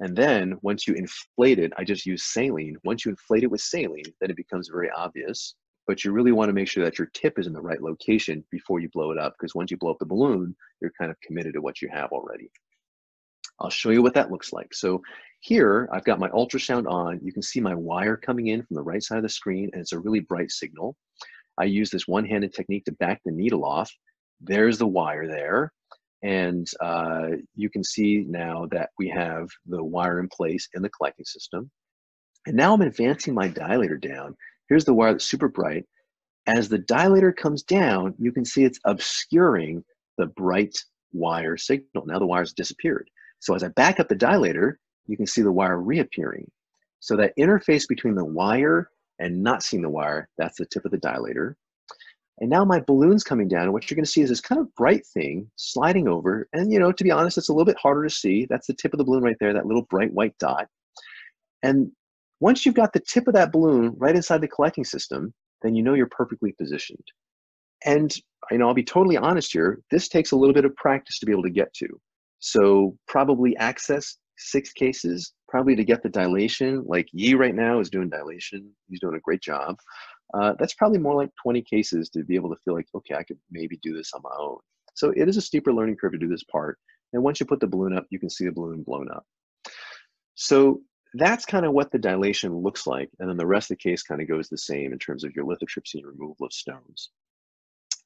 [0.00, 2.76] And then once you inflate it, I just use saline.
[2.84, 5.54] Once you inflate it with saline, then it becomes very obvious.
[5.86, 8.44] But you really want to make sure that your tip is in the right location
[8.50, 11.20] before you blow it up, because once you blow up the balloon, you're kind of
[11.20, 12.50] committed to what you have already.
[13.60, 14.72] I'll show you what that looks like.
[14.72, 15.02] So
[15.40, 17.18] here, I've got my ultrasound on.
[17.22, 19.80] You can see my wire coming in from the right side of the screen, and
[19.80, 20.94] it's a really bright signal.
[21.58, 23.90] I use this one-handed technique to back the needle off.
[24.40, 25.72] There's the wire there.
[26.22, 30.90] And uh, you can see now that we have the wire in place in the
[30.90, 31.70] collecting system.
[32.46, 34.34] And now I'm advancing my dilator down.
[34.68, 35.84] Here's the wire that's super bright.
[36.46, 39.84] As the dilator comes down, you can see it's obscuring
[40.16, 40.76] the bright
[41.12, 42.06] wire signal.
[42.06, 43.08] Now the wire's disappeared.
[43.40, 44.74] So as I back up the dilator,
[45.06, 46.50] you can see the wire reappearing.
[47.00, 50.90] So that interface between the wire and not seeing the wire, that's the tip of
[50.90, 51.54] the dilator.
[52.40, 54.72] And now my balloon's coming down, and what you're gonna see is this kind of
[54.74, 56.48] bright thing sliding over.
[56.52, 58.46] And you know, to be honest, it's a little bit harder to see.
[58.48, 60.66] That's the tip of the balloon right there, that little bright white dot.
[61.62, 61.90] And
[62.40, 65.82] once you've got the tip of that balloon right inside the collecting system, then you
[65.82, 67.04] know you're perfectly positioned.
[67.84, 68.14] And
[68.50, 71.26] you know, I'll be totally honest here, this takes a little bit of practice to
[71.26, 71.88] be able to get to.
[72.38, 76.84] So probably access six cases, probably to get the dilation.
[76.86, 78.70] Like Yi right now is doing dilation.
[78.88, 79.76] He's doing a great job
[80.34, 83.22] uh, that's probably more like 20 cases to be able to feel like, okay, I
[83.22, 84.58] could maybe do this on my own.
[84.94, 86.78] So it is a steeper learning curve to do this part.
[87.12, 89.24] And once you put the balloon up, you can see the balloon blown up.
[90.34, 90.82] So
[91.14, 93.08] that's kind of what the dilation looks like.
[93.18, 95.32] And then the rest of the case kind of goes the same in terms of
[95.34, 97.10] your lithotripsy and removal of stones.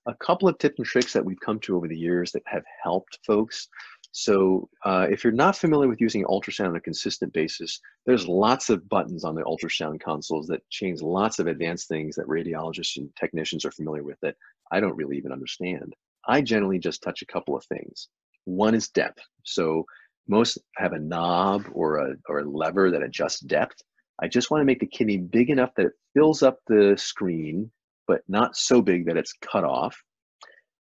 [0.06, 2.64] A couple of tips and tricks that we've come to over the years that have
[2.82, 3.68] helped folks
[4.12, 8.68] so uh, if you're not familiar with using ultrasound on a consistent basis, there's lots
[8.68, 13.09] of buttons on the ultrasound consoles that change lots of advanced things that radiologists and
[13.18, 14.37] technicians are familiar with that
[14.70, 15.94] I don't really even understand.
[16.29, 18.09] I generally just touch a couple of things.
[18.44, 19.22] One is depth.
[19.44, 19.87] So
[20.29, 23.83] most have a knob or a, or a lever that adjusts depth.
[24.20, 27.70] I just want to make the kidney big enough that it fills up the screen,
[28.07, 29.96] but not so big that it's cut off.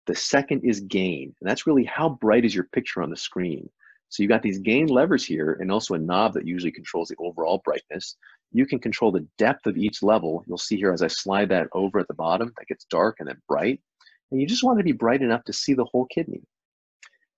[0.08, 3.70] The second is gain, and that's really how bright is your picture on the screen.
[4.10, 7.18] So you got these gain levers here and also a knob that usually controls the
[7.20, 8.16] overall brightness.
[8.54, 10.44] You can control the depth of each level.
[10.48, 13.28] You'll see here as I slide that over at the bottom, that gets dark and
[13.28, 13.82] then bright.
[14.32, 16.42] And you just want to be bright enough to see the whole kidney.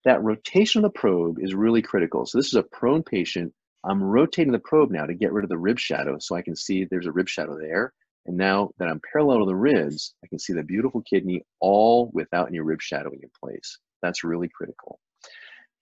[0.06, 2.26] That rotation of the probe is really critical.
[2.26, 3.52] So this is a prone patient.
[3.84, 6.56] I'm rotating the probe now to get rid of the rib shadow so I can
[6.56, 7.94] see there's a rib shadow there.
[8.26, 12.12] And now that I'm parallel to the ribs, I can see the beautiful kidney all
[12.14, 13.80] without any rib shadowing in place.
[14.02, 15.00] That's really critical.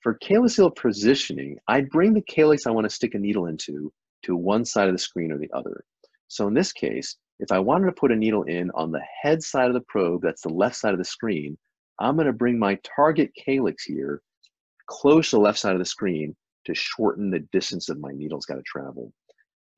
[0.01, 3.91] For calyx positioning, I'd bring the calyx I want to stick a needle into
[4.23, 5.83] to one side of the screen or the other.
[6.27, 9.43] So in this case, if I wanted to put a needle in on the head
[9.43, 11.57] side of the probe, that's the left side of the screen,
[11.99, 14.21] I'm going to bring my target calyx here
[14.87, 18.45] close to the left side of the screen to shorten the distance that my needle's
[18.45, 19.11] got to travel.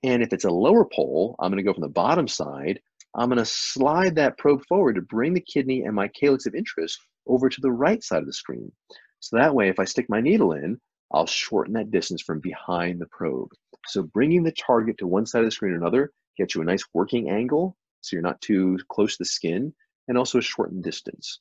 [0.03, 2.79] And if it's a lower pole, I'm going to go from the bottom side.
[3.15, 6.55] I'm going to slide that probe forward to bring the kidney and my calyx of
[6.55, 8.71] interest over to the right side of the screen.
[9.19, 10.79] So that way, if I stick my needle in,
[11.11, 13.49] I'll shorten that distance from behind the probe.
[13.87, 16.65] So bringing the target to one side of the screen or another gets you a
[16.65, 19.73] nice working angle so you're not too close to the skin,
[20.07, 21.39] and also a shortened distance.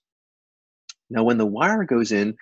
[1.10, 2.36] Now, when the wire goes in,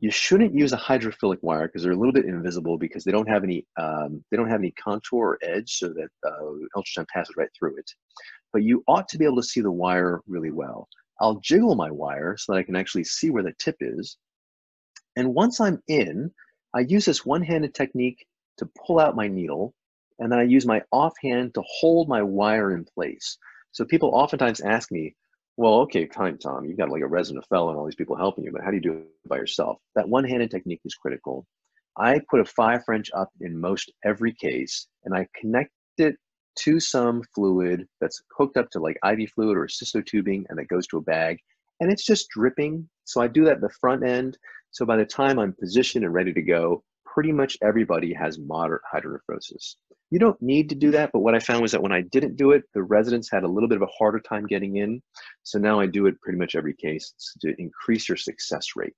[0.00, 3.28] you shouldn't use a hydrophilic wire because they're a little bit invisible because they don't
[3.28, 6.40] have any um, they don't have any contour or edge so that uh,
[6.76, 7.90] ultrasound passes right through it.
[8.52, 10.88] But you ought to be able to see the wire really well.
[11.20, 14.16] I'll jiggle my wire so that I can actually see where the tip is.
[15.16, 16.32] And once I'm in,
[16.74, 18.24] I use this one-handed technique
[18.56, 19.74] to pull out my needle,
[20.18, 23.36] and then I use my offhand to hold my wire in place.
[23.72, 25.14] So people oftentimes ask me,
[25.60, 28.44] well, okay, fine, Tom, you've got like a resident fellow and all these people helping
[28.44, 29.76] you, but how do you do it by yourself?
[29.94, 31.46] That one-handed technique is critical.
[31.98, 36.16] I put a five French up in most every case, and I connect it
[36.60, 40.86] to some fluid that's hooked up to like IV fluid or cystotubing, and it goes
[40.86, 41.36] to a bag,
[41.80, 42.88] and it's just dripping.
[43.04, 44.38] So I do that at the front end.
[44.70, 48.80] So by the time I'm positioned and ready to go, pretty much everybody has moderate
[48.90, 49.74] hydronephrosis.
[50.10, 52.36] You don't need to do that, but what I found was that when I didn't
[52.36, 55.00] do it, the residents had a little bit of a harder time getting in.
[55.44, 58.96] So now I do it pretty much every case to increase your success rate.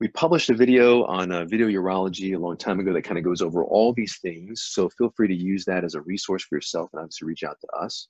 [0.00, 3.24] We published a video on uh, video urology a long time ago that kind of
[3.24, 4.62] goes over all these things.
[4.62, 7.56] So feel free to use that as a resource for yourself and obviously reach out
[7.60, 8.06] to us.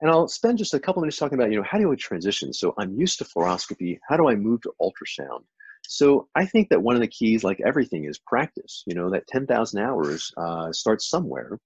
[0.00, 2.52] And I'll spend just a couple minutes talking about, you know, how do I transition?
[2.52, 3.98] So I'm used to fluoroscopy.
[4.08, 5.42] How do I move to ultrasound?
[5.88, 8.82] So I think that one of the keys, like everything, is practice.
[8.86, 11.58] You know, that 10,000 hours uh, starts somewhere,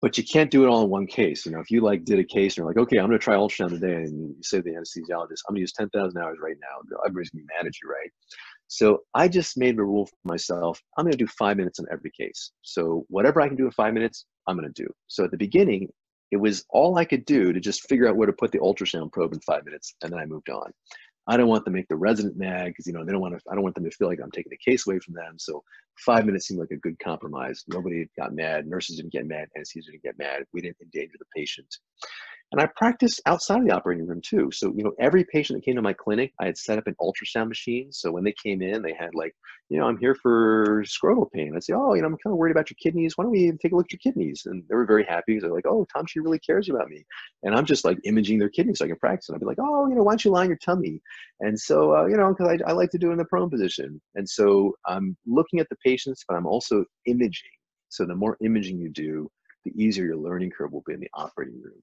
[0.00, 1.44] but you can't do it all in one case.
[1.44, 3.22] You know, if you like did a case and you're like, okay, I'm going to
[3.22, 6.38] try ultrasound today, and you say to the anesthesiologist, I'm going to use 10,000 hours
[6.42, 6.96] right now.
[7.04, 8.10] Everybody's going to be mad at you, right?
[8.68, 10.80] So I just made a rule for myself.
[10.96, 12.52] I'm going to do five minutes on every case.
[12.62, 14.88] So whatever I can do in five minutes, I'm going to do.
[15.08, 15.88] So at the beginning,
[16.30, 19.12] it was all I could do to just figure out where to put the ultrasound
[19.12, 20.72] probe in five minutes, and then I moved on.
[21.26, 23.42] I don't want to make the resident mad because you know they don't want to.
[23.50, 25.36] I don't want them to feel like I'm taking the case away from them.
[25.38, 25.62] So
[25.98, 27.64] five minutes seemed like a good compromise.
[27.68, 28.66] Nobody got mad.
[28.66, 29.48] Nurses didn't get mad.
[29.56, 30.44] Anesthesia didn't get mad.
[30.52, 31.68] We didn't endanger the patient.
[32.52, 34.50] And I practiced outside of the operating room too.
[34.50, 36.96] So, you know, every patient that came to my clinic, I had set up an
[37.00, 37.92] ultrasound machine.
[37.92, 39.34] So when they came in, they had like,
[39.68, 41.52] you know, I'm here for scrotal pain.
[41.54, 43.16] I'd say, oh, you know, I'm kind of worried about your kidneys.
[43.16, 44.42] Why don't we take a look at your kidneys?
[44.46, 47.04] And they were very happy because they're like, oh, Tom Chi really cares about me.
[47.44, 49.28] And I'm just like imaging their kidneys so I can practice.
[49.28, 51.00] And I'd be like, oh, you know, why don't you lie on your tummy?
[51.38, 53.48] And so, uh, you know, because I, I like to do it in the prone
[53.48, 54.00] position.
[54.16, 57.50] And so I'm looking at the patients, but I'm also imaging.
[57.90, 59.30] So the more imaging you do,
[59.64, 61.80] the easier your learning curve will be in the operating room.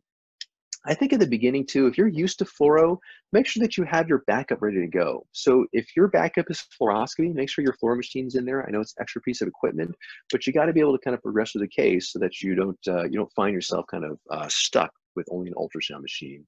[0.86, 2.98] I think at the beginning too, if you're used to fluoro,
[3.34, 5.26] make sure that you have your backup ready to go.
[5.32, 8.66] So if your backup is fluoroscopy, make sure your fluoro machine's in there.
[8.66, 9.96] I know it's an extra piece of equipment,
[10.32, 12.42] but you got to be able to kind of progress through the case so that
[12.42, 16.02] you don't uh, you don't find yourself kind of uh, stuck with only an ultrasound
[16.02, 16.46] machine.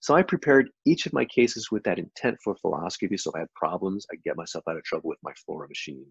[0.00, 3.18] So I prepared each of my cases with that intent for fluoroscopy.
[3.18, 6.06] So if I had problems, I get myself out of trouble with my fluoro machine.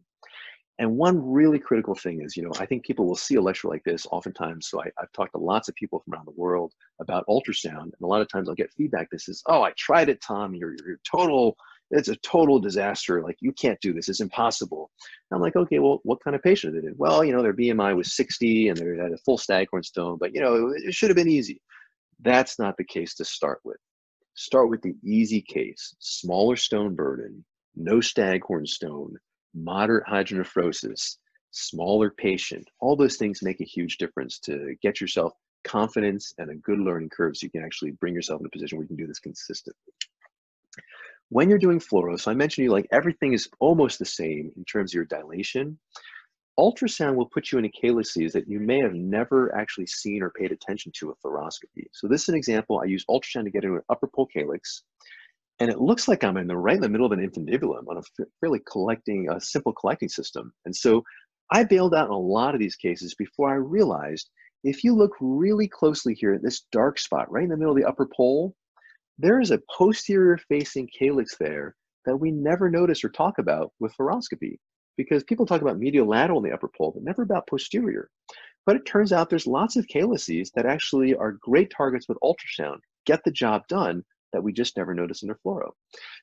[0.81, 3.67] And one really critical thing is, you know, I think people will see a lecture
[3.67, 4.67] like this oftentimes.
[4.67, 8.01] So I, have talked to lots of people from around the world about ultrasound, and
[8.01, 10.55] a lot of times I'll get feedback that says, "Oh, I tried it, Tom.
[10.55, 11.55] You're, you're total.
[11.91, 13.21] It's a total disaster.
[13.21, 14.09] Like you can't do this.
[14.09, 14.89] It's impossible."
[15.29, 16.97] And I'm like, okay, well, what kind of patient did it?
[16.97, 20.33] Well, you know, their BMI was 60 and they had a full staghorn stone, but
[20.33, 21.61] you know, it should have been easy.
[22.21, 23.77] That's not the case to start with.
[24.33, 29.17] Start with the easy case, smaller stone burden, no staghorn stone
[29.53, 31.17] moderate hydronephrosis,
[31.51, 35.33] smaller patient, all those things make a huge difference to get yourself
[35.63, 38.77] confidence and a good learning curve so you can actually bring yourself in a position
[38.77, 39.93] where you can do this consistently.
[41.29, 44.65] When you're doing fluoro, so I mentioned you like everything is almost the same in
[44.65, 45.77] terms of your dilation.
[46.59, 50.29] Ultrasound will put you in a calyces that you may have never actually seen or
[50.29, 51.85] paid attention to with fluoroscopy.
[51.93, 52.79] So this is an example.
[52.79, 54.83] I use ultrasound to get into an upper pole calyx
[55.61, 57.97] and it looks like I'm in the right in the middle of an infundibulum on
[57.97, 60.51] a fairly collecting, a simple collecting system.
[60.65, 61.03] And so
[61.51, 64.31] I bailed out in a lot of these cases before I realized
[64.63, 67.79] if you look really closely here at this dark spot right in the middle of
[67.79, 68.55] the upper pole,
[69.19, 73.95] there is a posterior facing calyx there that we never notice or talk about with
[73.95, 74.55] fluoroscopy
[74.97, 78.09] because people talk about medial lateral in the upper pole, but never about posterior.
[78.65, 82.79] But it turns out there's lots of calyces that actually are great targets with ultrasound,
[83.05, 84.03] get the job done,
[84.33, 85.71] that we just never notice under fluoro.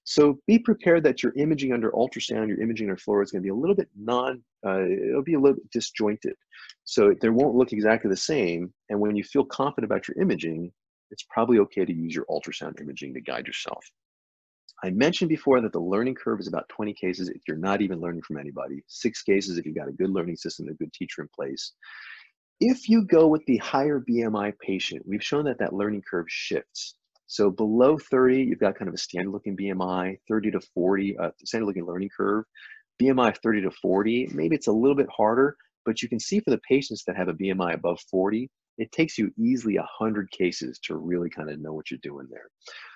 [0.05, 3.47] So be prepared that your imaging under ultrasound, your imaging under fluoro is going to
[3.47, 6.35] be a little bit non, uh, it'll be a little bit disjointed.
[6.85, 8.73] So they won't look exactly the same.
[8.89, 10.73] And when you feel confident about your imaging,
[11.11, 13.85] it's probably okay to use your ultrasound imaging to guide yourself.
[14.83, 18.01] I mentioned before that the learning curve is about 20 cases if you're not even
[18.01, 21.23] learning from anybody, six cases if you've got a good learning system, a good teacher
[21.23, 21.73] in place.
[22.61, 26.95] If you go with the higher BMI patient, we've shown that that learning curve shifts.
[27.29, 31.31] So below 30, you've got kind of a standard looking BMI, 30 to 40, uh,
[31.45, 32.45] standard looking learning curve.
[33.01, 36.51] BMI 30 to 40, maybe it's a little bit harder, But you can see for
[36.51, 40.97] the patients that have a BMI above 40, it takes you easily 100 cases to
[40.97, 42.49] really kind of know what you're doing there.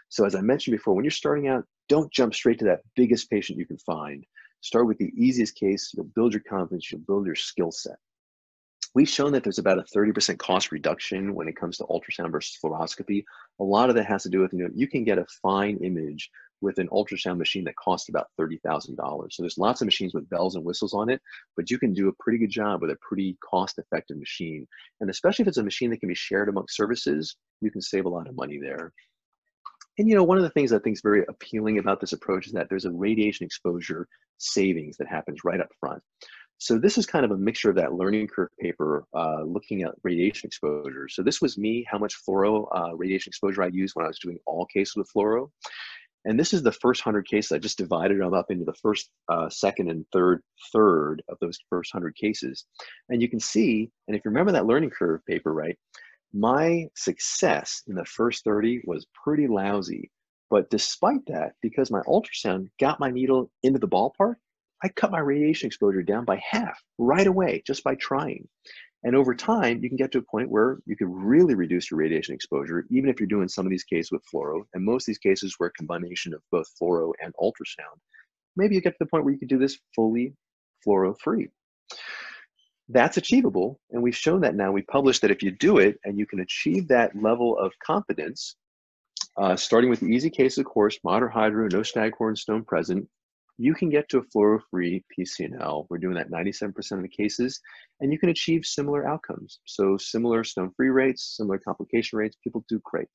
[0.09, 3.29] So as I mentioned before, when you're starting out, don't jump straight to that biggest
[3.29, 4.25] patient you can find.
[4.63, 5.93] Start with the easiest case.
[5.95, 6.91] You'll build your confidence.
[6.91, 7.97] You'll build your skill set.
[8.95, 12.59] We've shown that there's about a 30% cost reduction when it comes to ultrasound versus
[12.63, 13.25] fluoroscopy.
[13.59, 15.79] A lot of that has to do with, you know, you can get a fine
[15.83, 16.31] image
[16.61, 18.97] with an ultrasound machine that costs about $30,000.
[19.33, 21.21] So there's lots of machines with bells and whistles on it,
[21.57, 24.67] but you can do a pretty good job with a pretty cost effective machine.
[25.01, 28.05] And especially if it's a machine that can be shared amongst services, you can save
[28.05, 28.93] a lot of money there.
[29.99, 32.47] And you know, one of the things I think is very appealing about this approach
[32.47, 34.07] is that there's a radiation exposure
[34.39, 36.03] savings that happens right up front.
[36.63, 39.97] So this is kind of a mixture of that learning curve paper uh, looking at
[40.05, 41.09] radiation exposure.
[41.09, 44.21] So this was me, how much fluoro uh, radiation exposure I used when I was
[44.21, 45.51] doing all cases with fluoro.
[46.25, 47.51] And this is the first 100 cases.
[47.51, 50.41] I just divided them up into the first, uh, second, and third
[50.73, 52.65] third of those first 100 cases.
[53.09, 55.77] And you can see, and if you remember that learning curve paper, right,
[56.33, 60.13] my success in the first 30 was pretty lousy.
[60.49, 64.37] But despite that, because my ultrasound got my needle into the ballpark,
[64.83, 68.49] I cut my radiation exposure down by half right away just by trying.
[69.05, 71.99] And over time, you can get to a point where you can really reduce your
[71.99, 74.63] radiation exposure, even if you're doing some of these cases with fluoro.
[74.75, 77.99] And most of these cases were a combination of both fluoro and ultrasound.
[78.57, 80.35] Maybe you get to the point where you can do this fully
[80.87, 81.49] fluoro free.
[82.89, 83.81] That's achievable.
[83.91, 84.71] And we've shown that now.
[84.71, 88.57] We published that if you do it and you can achieve that level of confidence,
[89.37, 93.09] uh, starting with the easy case, of course, moderate hydro, no staghorn stone present,
[93.59, 95.87] you can get to a fluoro-free PCNL.
[95.89, 97.61] We're doing that 97% of the cases,
[98.01, 99.61] and you can achieve similar outcomes.
[99.67, 103.09] So similar stone-free rates, similar complication rates, people do great.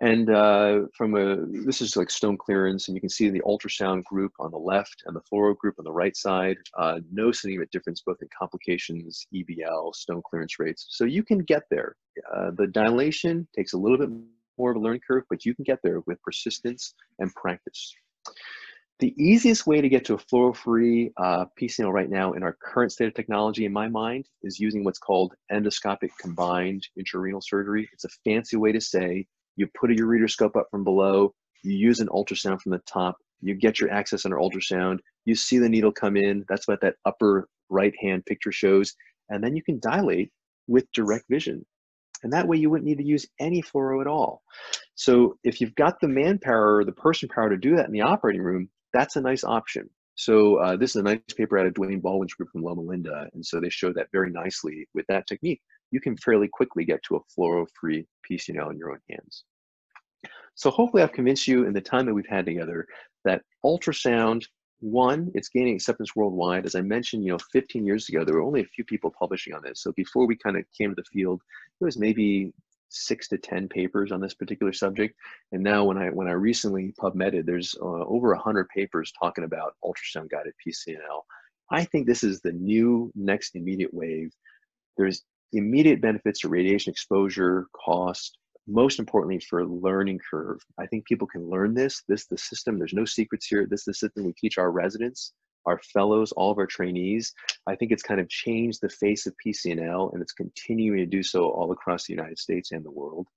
[0.00, 4.02] And uh, from a, this is like stone clearance, and you can see the ultrasound
[4.02, 6.56] group on the left and the fluoro group on the right side.
[6.76, 10.86] Uh, no significant difference both in complications, EBL, stone clearance rates.
[10.88, 11.94] So you can get there.
[12.34, 14.10] Uh, the dilation takes a little bit
[14.58, 17.94] more of a learning curve, but you can get there with persistence and practice.
[19.00, 21.46] The easiest way to get to a fluoro-free uh,
[21.90, 25.34] right now in our current state of technology, in my mind, is using what's called
[25.50, 27.88] endoscopic combined intrarenal surgery.
[27.92, 29.26] It's a fancy way to say
[29.56, 31.34] you put a ureteroscope up from below,
[31.64, 35.58] you use an ultrasound from the top, you get your access under ultrasound, you see
[35.58, 38.94] the needle come in, that's what that upper right-hand picture shows,
[39.28, 40.30] and then you can dilate
[40.68, 41.66] with direct vision.
[42.22, 44.42] And that way you wouldn't need to use any fluoro at all.
[44.94, 48.02] So if you've got the manpower or the person power to do that in the
[48.02, 49.90] operating room, that's a nice option.
[50.14, 53.28] So uh, this is a nice paper out of Duane Baldwin's group from Loma Linda.
[53.34, 57.02] And so they show that very nicely with that technique, you can fairly quickly get
[57.04, 59.44] to a fluoro-free PCNL in your own hands.
[60.54, 62.86] So hopefully I've convinced you in the time that we've had together
[63.24, 64.44] that ultrasound,
[64.78, 66.64] one, it's gaining acceptance worldwide.
[66.64, 69.52] As I mentioned, you know, 15 years ago, there were only a few people publishing
[69.54, 69.82] on this.
[69.82, 71.42] So before we kind of came to the field,
[71.80, 72.52] it was maybe
[72.94, 75.14] six to 10 papers on this particular subject.
[75.52, 79.74] And now when I, when I recently PubMeded, there's uh, over 100 papers talking about
[79.84, 81.22] ultrasound guided PCNL.
[81.70, 84.30] I think this is the new next immediate wave.
[84.96, 85.22] There's
[85.52, 90.58] immediate benefits to radiation exposure, cost, most importantly for learning curve.
[90.78, 92.02] I think people can learn this.
[92.08, 92.78] This the system.
[92.78, 93.66] There's no secrets here.
[93.68, 95.32] This is the system we teach our residents
[95.66, 97.32] our fellows, all of our trainees.
[97.66, 101.22] I think it's kind of changed the face of PCNL and it's continuing to do
[101.22, 103.28] so all across the United States and the world.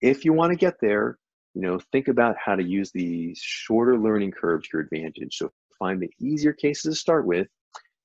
[0.00, 1.18] If you want to get there,
[1.54, 5.36] you know, think about how to use the shorter learning curve to your advantage.
[5.36, 7.48] So find the easier cases to start with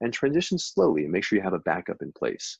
[0.02, 2.58] and transition slowly and make sure you have a backup in place.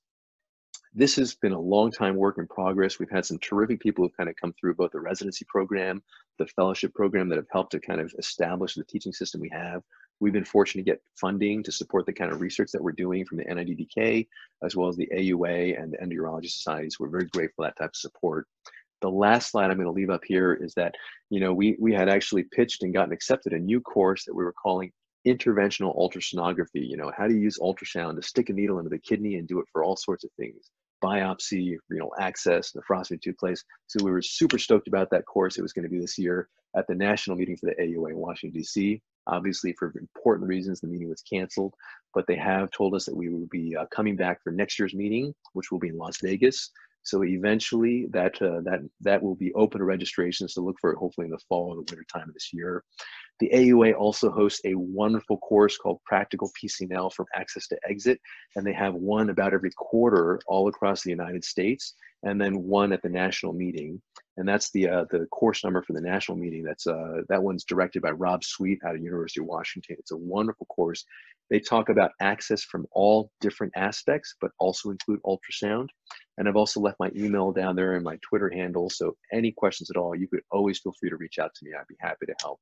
[0.94, 2.98] This has been a long time work in progress.
[2.98, 6.02] We've had some terrific people who've kind of come through both the residency program,
[6.40, 9.84] the fellowship program that have helped to kind of establish the teaching system we have.
[10.20, 13.26] We've been fortunate to get funding to support the kind of research that we're doing
[13.26, 14.28] from the NIDDK,
[14.64, 17.00] as well as the AUA and the Endourology Societies.
[17.00, 18.48] We're very grateful for that type of support.
[19.02, 20.96] The last slide I'm going to leave up here is that,
[21.30, 24.44] you know, we, we had actually pitched and gotten accepted a new course that we
[24.44, 24.92] were calling
[25.26, 26.88] interventional ultrasonography.
[26.88, 29.48] You know, how do you use ultrasound to stick a needle into the kidney and
[29.48, 30.70] do it for all sorts of things?
[31.04, 33.64] biopsy, renal access, nephrostomy took place.
[33.88, 35.58] So we were super stoked about that course.
[35.58, 38.18] It was going to be this year at the national meeting for the AUA in
[38.18, 39.02] Washington, D.C.
[39.30, 41.74] Obviously, for important reasons, the meeting was canceled,
[42.14, 44.94] but they have told us that we will be uh, coming back for next year's
[44.94, 46.72] meeting, which will be in Las Vegas.
[47.04, 50.98] So eventually that, uh, that, that will be open to registrations to look for it
[50.98, 52.84] hopefully in the fall or the winter time of this year.
[53.40, 58.20] The AUA also hosts a wonderful course called Practical PCNL from Access to Exit,
[58.56, 62.92] and they have one about every quarter all across the United States, and then one
[62.92, 64.02] at the national meeting.
[64.36, 66.64] And that's the uh, the course number for the national meeting.
[66.64, 69.96] That's uh, that one's directed by Rob Sweet out of University of Washington.
[70.00, 71.06] It's a wonderful course.
[71.50, 75.88] They talk about access from all different aspects, but also include ultrasound.
[76.40, 78.90] And I've also left my email down there and my Twitter handle.
[78.90, 81.72] So any questions at all, you could always feel free to reach out to me.
[81.78, 82.60] I'd be happy to help.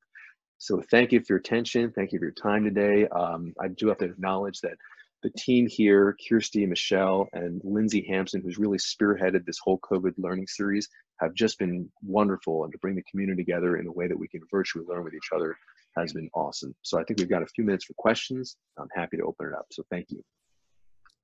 [0.57, 1.91] So thank you for your attention.
[1.91, 3.07] Thank you for your time today.
[3.09, 4.73] Um, I do have to acknowledge that
[5.21, 10.47] the team here, Kirsty, Michelle, and Lindsay Hampson, who's really spearheaded this whole COVID learning
[10.47, 12.63] series, have just been wonderful.
[12.63, 15.13] And to bring the community together in a way that we can virtually learn with
[15.13, 15.55] each other
[15.95, 16.75] has been awesome.
[16.81, 18.57] So I think we've got a few minutes for questions.
[18.79, 19.65] I'm happy to open it up.
[19.71, 20.23] So thank you.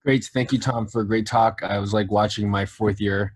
[0.06, 0.26] Great.
[0.34, 1.64] Thank you, Tom, for a great talk.
[1.64, 3.34] I was like watching my fourth year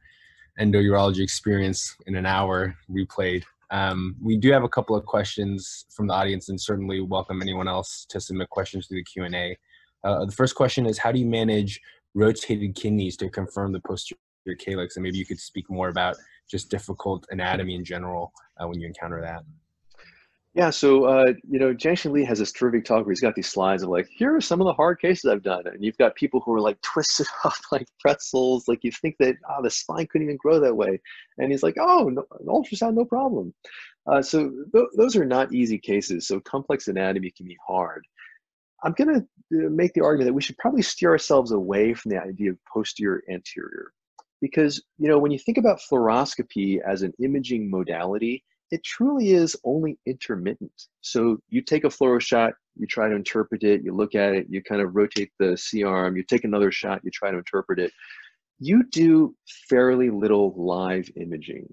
[0.59, 3.43] endourology experience in an hour replayed.
[3.71, 7.69] Um, we do have a couple of questions from the audience and certainly welcome anyone
[7.69, 9.57] else to submit questions through the Q&A.
[10.03, 11.79] Uh, the first question is, how do you manage
[12.13, 14.17] rotated kidneys to confirm the posterior
[14.59, 14.97] calyx?
[14.97, 16.17] And maybe you could speak more about
[16.49, 19.43] just difficult anatomy in general uh, when you encounter that.
[20.57, 23.47] Yeah, so uh, you know, Jianxin Li has this terrific talk where he's got these
[23.47, 26.15] slides of like, here are some of the hard cases I've done, and you've got
[26.15, 30.07] people who are like twisted up like pretzels, like you think that oh, the spine
[30.07, 30.99] couldn't even grow that way,
[31.37, 33.53] and he's like, oh, no, ultrasound, no problem.
[34.11, 36.27] Uh, so th those are not easy cases.
[36.27, 38.03] So complex anatomy can be hard.
[38.83, 42.09] I'm going to uh, make the argument that we should probably steer ourselves away from
[42.11, 43.91] the idea of posterior anterior,
[44.41, 49.55] because you know when you think about fluoroscopy as an imaging modality it truly is
[49.63, 50.71] only intermittent.
[51.01, 54.47] So you take a fluoro shot, you try to interpret it, you look at it,
[54.49, 57.79] you kind of rotate the C arm, you take another shot, you try to interpret
[57.79, 57.91] it.
[58.59, 59.35] You do
[59.69, 61.67] fairly little live imaging.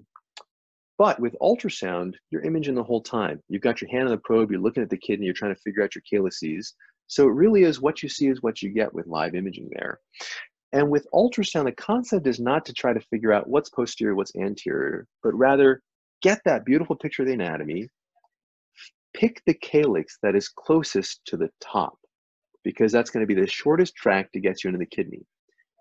[0.97, 3.41] But with ultrasound, you're imaging the whole time.
[3.49, 5.61] You've got your hand on the probe, you're looking at the kidney, you're trying to
[5.61, 6.73] figure out your calyces.
[7.07, 9.99] So it really is what you see is what you get with live imaging there.
[10.71, 14.35] And with ultrasound, the concept is not to try to figure out what's posterior, what's
[14.35, 15.81] anterior, but rather
[16.21, 17.89] get that beautiful picture of the anatomy,
[19.13, 21.97] pick the calyx that is closest to the top
[22.63, 25.25] because that's going to be the shortest track to get you into the kidney.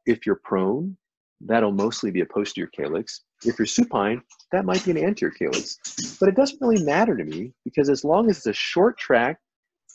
[0.07, 0.97] If you're prone,
[1.41, 3.23] that'll mostly be a posterior calyx.
[3.45, 4.23] If you're supine,
[4.53, 5.79] that might be an anterior calyx.
[6.21, 9.39] But it doesn't really matter to me because as long as it's a short track,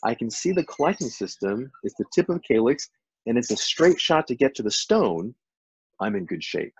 [0.04, 2.88] I can see the collecting system, it's the tip of the calyx,
[3.26, 5.34] and it's a straight shot to get to the stone,
[6.00, 6.72] I'm in good shape.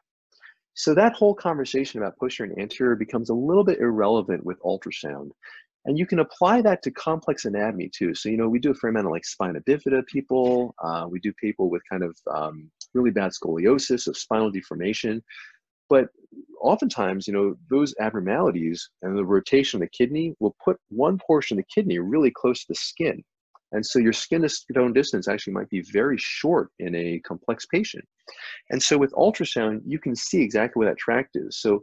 [0.75, 5.31] So that whole conversation about posterior and anterior becomes a little bit irrelevant with ultrasound.
[5.87, 8.15] And you can apply that to complex anatomy too.
[8.15, 10.75] So, you know, we do a fair amount of like spina bifida people.
[10.83, 15.23] Uh, we do people with kind of um, really bad scoliosis of spinal deformation.
[15.89, 16.09] But
[16.61, 21.59] oftentimes, you know, those abnormalities and the rotation of the kidney will put one portion
[21.59, 23.25] of the kidney really close to the skin.
[23.73, 27.67] And so your skin to stone distance actually might be very short in a complex
[27.67, 28.05] patient.
[28.71, 31.61] And so with ultrasound, you can see exactly where that tract is.
[31.61, 31.83] So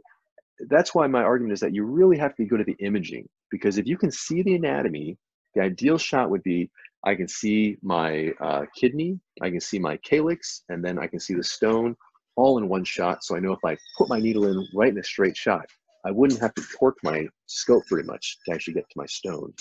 [0.68, 3.28] that's why my argument is that you really have to be good at the imaging
[3.50, 5.16] because if you can see the anatomy,
[5.54, 6.70] the ideal shot would be
[7.04, 11.20] I can see my uh, kidney, I can see my calyx, and then I can
[11.20, 11.96] see the stone
[12.36, 13.24] all in one shot.
[13.24, 15.64] So I know if I put my needle in right in a straight shot,
[16.04, 19.52] I wouldn't have to torque my scope very much to actually get to my stone.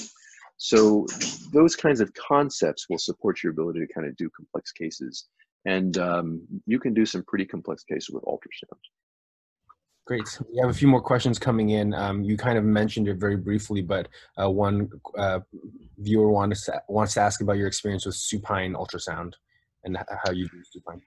[0.57, 1.05] So
[1.53, 5.27] those kinds of concepts will support your ability to kind of do complex cases.
[5.67, 8.79] And um, you can do some pretty complex cases with ultrasound.
[10.05, 10.39] Great.
[10.49, 11.93] We have a few more questions coming in.
[11.93, 14.07] Um, you kind of mentioned it very briefly, but
[14.41, 15.41] uh, one uh,
[15.97, 19.33] viewer wants to, wants to ask about your experience with supine ultrasound
[19.83, 21.01] and how you do supine.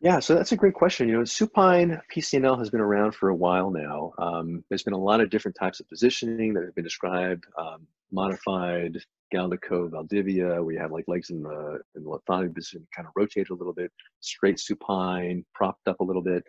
[0.00, 1.06] Yeah, so that's a great question.
[1.08, 4.12] You know, supine PCNL has been around for a while now.
[4.16, 7.44] Um, there's been a lot of different types of positioning that have been described.
[7.58, 8.98] Um, modified
[9.34, 13.50] Galdakao Valdivia, you have like legs in the in the lithotomy position, kind of rotate
[13.50, 16.44] a little bit, straight supine, propped up a little bit.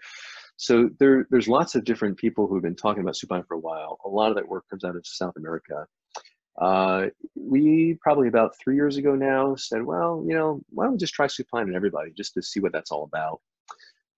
[0.57, 3.97] So there, there's lots of different people who've been talking about supine for a while.
[4.05, 5.85] A lot of that work comes out of South America.
[6.61, 10.97] Uh, we probably about three years ago now said, well, you know, why don't we
[10.97, 13.41] just try supine on everybody just to see what that's all about.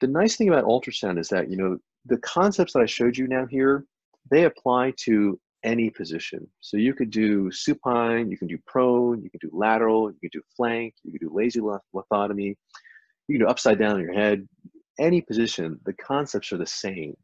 [0.01, 3.27] The nice thing about ultrasound is that, you know, the concepts that I showed you
[3.27, 3.85] now here,
[4.29, 6.47] they apply to any position.
[6.61, 10.29] So you could do supine, you can do prone, you can do lateral, you can
[10.31, 12.55] do flank, you can do lazy lithotomy,
[13.27, 14.47] you can do upside down on your head,
[14.99, 17.15] any position, the concepts are the same.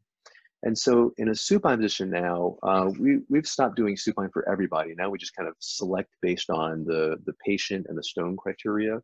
[0.66, 4.94] And so in a supine position now, uh, we, we've stopped doing supine for everybody.
[4.94, 9.00] Now we just kind of select based on the, the patient and the stone criteria.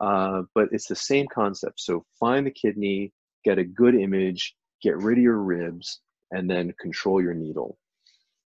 [0.00, 1.80] Uh, but it's the same concept.
[1.80, 3.12] So find the kidney,
[3.44, 6.00] get a good image, get rid of your ribs,
[6.30, 7.78] and then control your needle.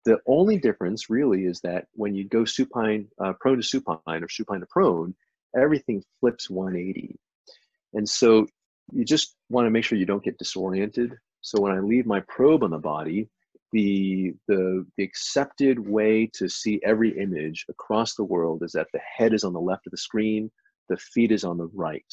[0.05, 4.29] The only difference really is that when you go supine, uh, prone to supine or
[4.29, 5.15] supine to prone,
[5.57, 7.17] everything flips 180.
[7.95, 8.47] And so
[8.93, 11.15] you just want to make sure you don't get disoriented.
[11.41, 13.29] So when I leave my probe on the body,
[13.73, 19.01] the, the, the accepted way to see every image across the world is that the
[19.01, 20.51] head is on the left of the screen,
[20.89, 22.07] the feet is on the right.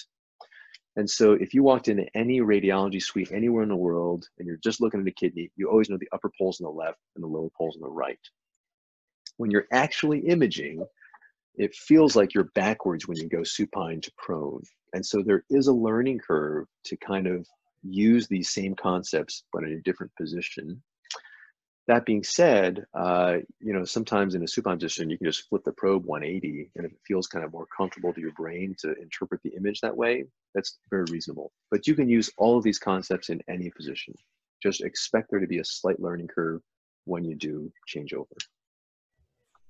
[0.98, 4.58] And so if you walked into any radiology suite anywhere in the world and you're
[4.58, 7.24] just looking at a kidney, you always know the upper pole's on the left and
[7.24, 8.20] the lower pole's on the right.
[9.38, 10.86] When you're actually imaging,
[11.56, 14.64] it feels like you're backwards when you go supine to prone.
[14.94, 17.46] And so there is a learning curve to kind of
[17.84, 20.82] use these same concepts, but in a different position.
[21.88, 25.64] That being said, uh, you know, sometimes in a supine position, you can just flip
[25.64, 28.96] the probe 180, and if it feels kind of more comfortable to your brain to
[29.00, 30.26] interpret the image that way,
[30.56, 31.52] that's very reasonable.
[31.70, 34.16] But you can use all of these concepts in any position.
[34.64, 36.62] Just expect there to be a slight learning curve
[37.06, 38.36] when you do change over.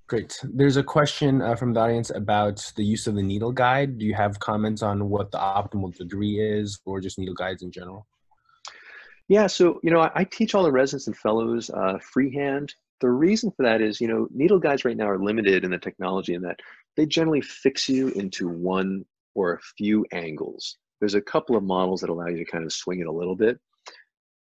[0.08, 0.40] Great.
[0.44, 3.98] There's a question uh, from the audience about the use of the needle guide.
[3.98, 7.72] Do you have comments on what the optimal degree is, or just needle guides in
[7.72, 8.06] general?
[9.28, 12.74] Yeah, so you know, I, I teach all the residents and fellows uh, freehand.
[13.02, 15.78] The reason for that is, you know, needle guides right now are limited in the
[15.78, 16.60] technology in that
[16.96, 20.78] they generally fix you into one or a few angles.
[21.00, 23.36] There's a couple of models that allow you to kind of swing it a little
[23.36, 23.60] bit,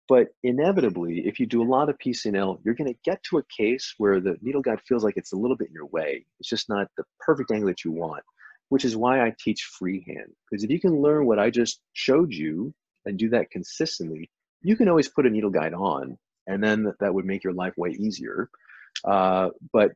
[0.09, 3.43] but inevitably, if you do a lot of PCNL, you're going to get to a
[3.55, 6.25] case where the needle guide feels like it's a little bit in your way.
[6.41, 8.23] It's just not the perfect angle that you want,
[8.71, 10.33] which is why I teach freehand.
[10.51, 12.73] Because if you can learn what I just showed you
[13.05, 14.31] and do that consistently,
[14.63, 17.75] you can always put a needle guide on, and then that would make your life
[17.77, 18.51] way easier.
[19.05, 19.93] Uh, but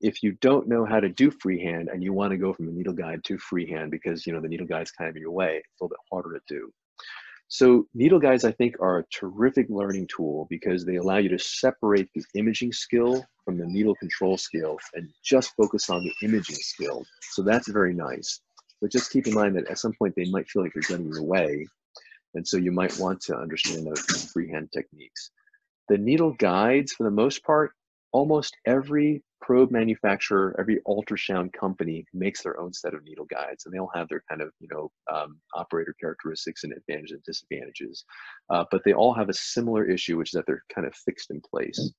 [0.00, 2.72] if you don't know how to do freehand and you want to go from a
[2.72, 5.56] needle guide to freehand because you know the needle guide's kind of in your way,
[5.56, 6.72] it's a little bit harder to do.
[7.48, 11.38] So needle guides, I think, are a terrific learning tool because they allow you to
[11.38, 16.56] separate the imaging skill from the needle control skill and just focus on the imaging
[16.56, 17.04] skill.
[17.32, 18.40] So that's very nice.
[18.80, 21.06] But just keep in mind that at some point they might feel like they're getting
[21.06, 21.66] in your way.
[22.34, 25.30] And so you might want to understand those freehand techniques.
[25.88, 27.72] The needle guides, for the most part,
[28.12, 33.74] almost every probe manufacturer, every ultrasound company makes their own set of needle guides, and
[33.74, 38.04] they all have their kind of you know um, operator characteristics and advantages and disadvantages.
[38.48, 41.30] Uh, but they all have a similar issue, which is that they're kind of fixed
[41.30, 41.92] in place.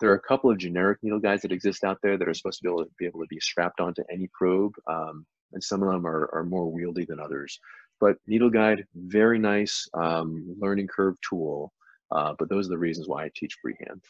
[0.00, 2.60] There are a couple of generic needle guides that exist out there that are supposed
[2.60, 5.82] to be able to be able to be strapped onto any probe, um, and some
[5.82, 7.60] of them are, are more wieldy than others.
[8.00, 11.72] But needle guide, very nice um, learning curve tool.
[12.10, 14.02] Uh, but those are the reasons why I teach freehand.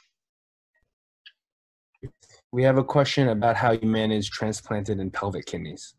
[2.53, 5.95] We have a question about how you manage transplanted and pelvic kidneys.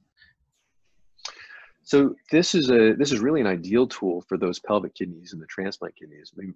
[1.84, 5.42] So this is a this is really an ideal tool for those pelvic kidneys and
[5.42, 6.34] the transplant kidneys.
[6.36, 6.54] I mean,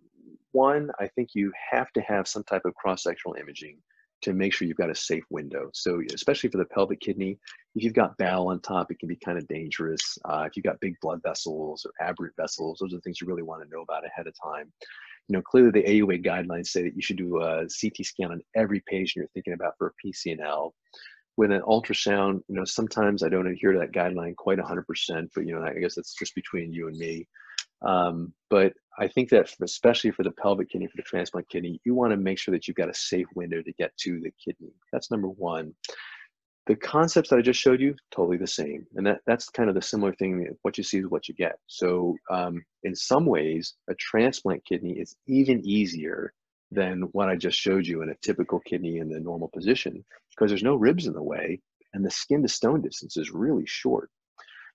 [0.51, 3.77] one, I think you have to have some type of cross-sectional imaging
[4.21, 5.69] to make sure you've got a safe window.
[5.73, 7.37] So especially for the pelvic kidney,
[7.75, 10.17] if you've got bowel on top, it can be kind of dangerous.
[10.25, 13.27] Uh, if you've got big blood vessels or aberrant vessels, those are the things you
[13.27, 14.71] really want to know about ahead of time
[15.31, 18.41] you know, clearly the AUA guidelines say that you should do a CT scan on
[18.55, 20.71] every patient you're thinking about for a PCNL.
[21.37, 25.45] With an ultrasound, you know, sometimes I don't adhere to that guideline quite 100%, but
[25.45, 27.27] you know, I guess that's just between you and me.
[27.81, 31.79] Um, but I think that for, especially for the pelvic kidney, for the transplant kidney,
[31.83, 34.31] you want to make sure that you've got a safe window to get to the
[34.43, 34.73] kidney.
[34.91, 35.73] That's number one
[36.67, 38.85] the concepts that I just showed you, totally the same.
[38.95, 40.47] And that, that's kind of the similar thing.
[40.61, 41.57] What you see is what you get.
[41.67, 46.33] So um, in some ways, a transplant kidney is even easier
[46.71, 50.51] than what I just showed you in a typical kidney in the normal position because
[50.51, 51.59] there's no ribs in the way
[51.93, 54.09] and the skin to stone distance is really short.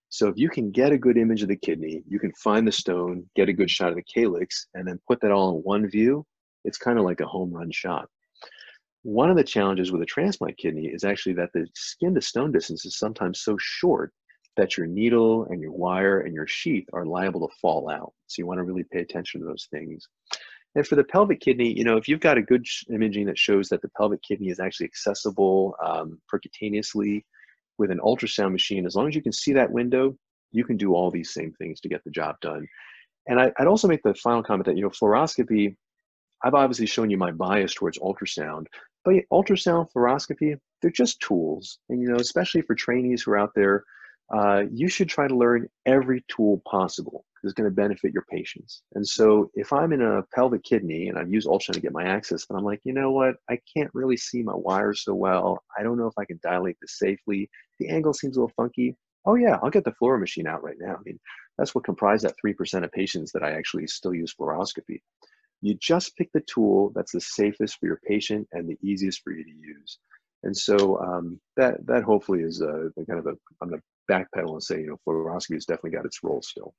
[0.08, 2.72] So if you can get a good image of the kidney, you can find the
[2.72, 5.88] stone, get a good shot of the calyx, and then put that all in one
[5.88, 6.24] view,
[6.64, 8.08] it's kind of like a home run shot.
[9.02, 12.52] One of the challenges with a transplant kidney is actually that the skin to stone
[12.52, 14.12] distance is sometimes so short
[14.56, 18.12] that your needle and your wire and your sheath are liable to fall out.
[18.26, 20.08] So you want to really pay attention to those things.
[20.74, 23.68] And for the pelvic kidney, you know, if you've got a good imaging that shows
[23.68, 27.24] that the pelvic kidney is actually accessible um, percutaneously
[27.78, 30.16] with an ultrasound machine, as long as you can see that window,
[30.52, 32.66] you can do all these same things to get the job done.
[33.28, 35.76] And I, would also make the final comment that, you know, fluoroscopy,
[36.42, 38.66] I've obviously shown you my bias towards ultrasound,
[39.04, 41.78] but ultrasound, fluoroscopy, they're just tools.
[41.88, 43.84] And, you know, especially for trainees who are out there,
[44.32, 48.82] uh, you should try to learn every tool possible it's going to benefit your patients.
[48.94, 52.04] And so if I'm in a pelvic kidney and I've used ultrasound to get my
[52.04, 55.62] access, and I'm like, you know what, I can't really see my wires so well.
[55.78, 57.48] I don't know if I can dilate this safely.
[57.78, 58.96] The angle seems a little funky.
[59.24, 60.94] Oh yeah, I'll get the fluoro machine out right now.
[60.94, 61.18] I mean,
[61.58, 65.00] That's what comprised that 3% of patients that I actually still use fluoroscopy.
[65.62, 69.32] You just pick the tool that's the safest for your patient and the easiest for
[69.32, 69.98] you to use.
[70.42, 74.52] And so um, that that hopefully is a, a kind of a I'm gonna backpedal
[74.52, 76.74] and say you know fluoroscopy has definitely got its role still.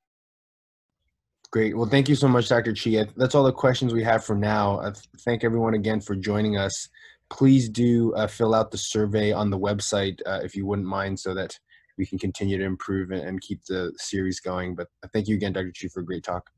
[1.51, 1.77] Great.
[1.77, 2.73] Well, thank you so much, Dr.
[2.73, 3.05] Chi.
[3.15, 4.81] That's all the questions we have for now.
[4.81, 6.89] I thank everyone again for joining us.
[7.29, 11.19] Please do uh, fill out the survey on the website uh, if you wouldn't mind,
[11.19, 11.57] so that
[11.97, 14.75] we can continue to improve and, and keep the series going.
[14.75, 15.71] But thank you again, Dr.
[15.79, 16.49] Chi, for a great talk.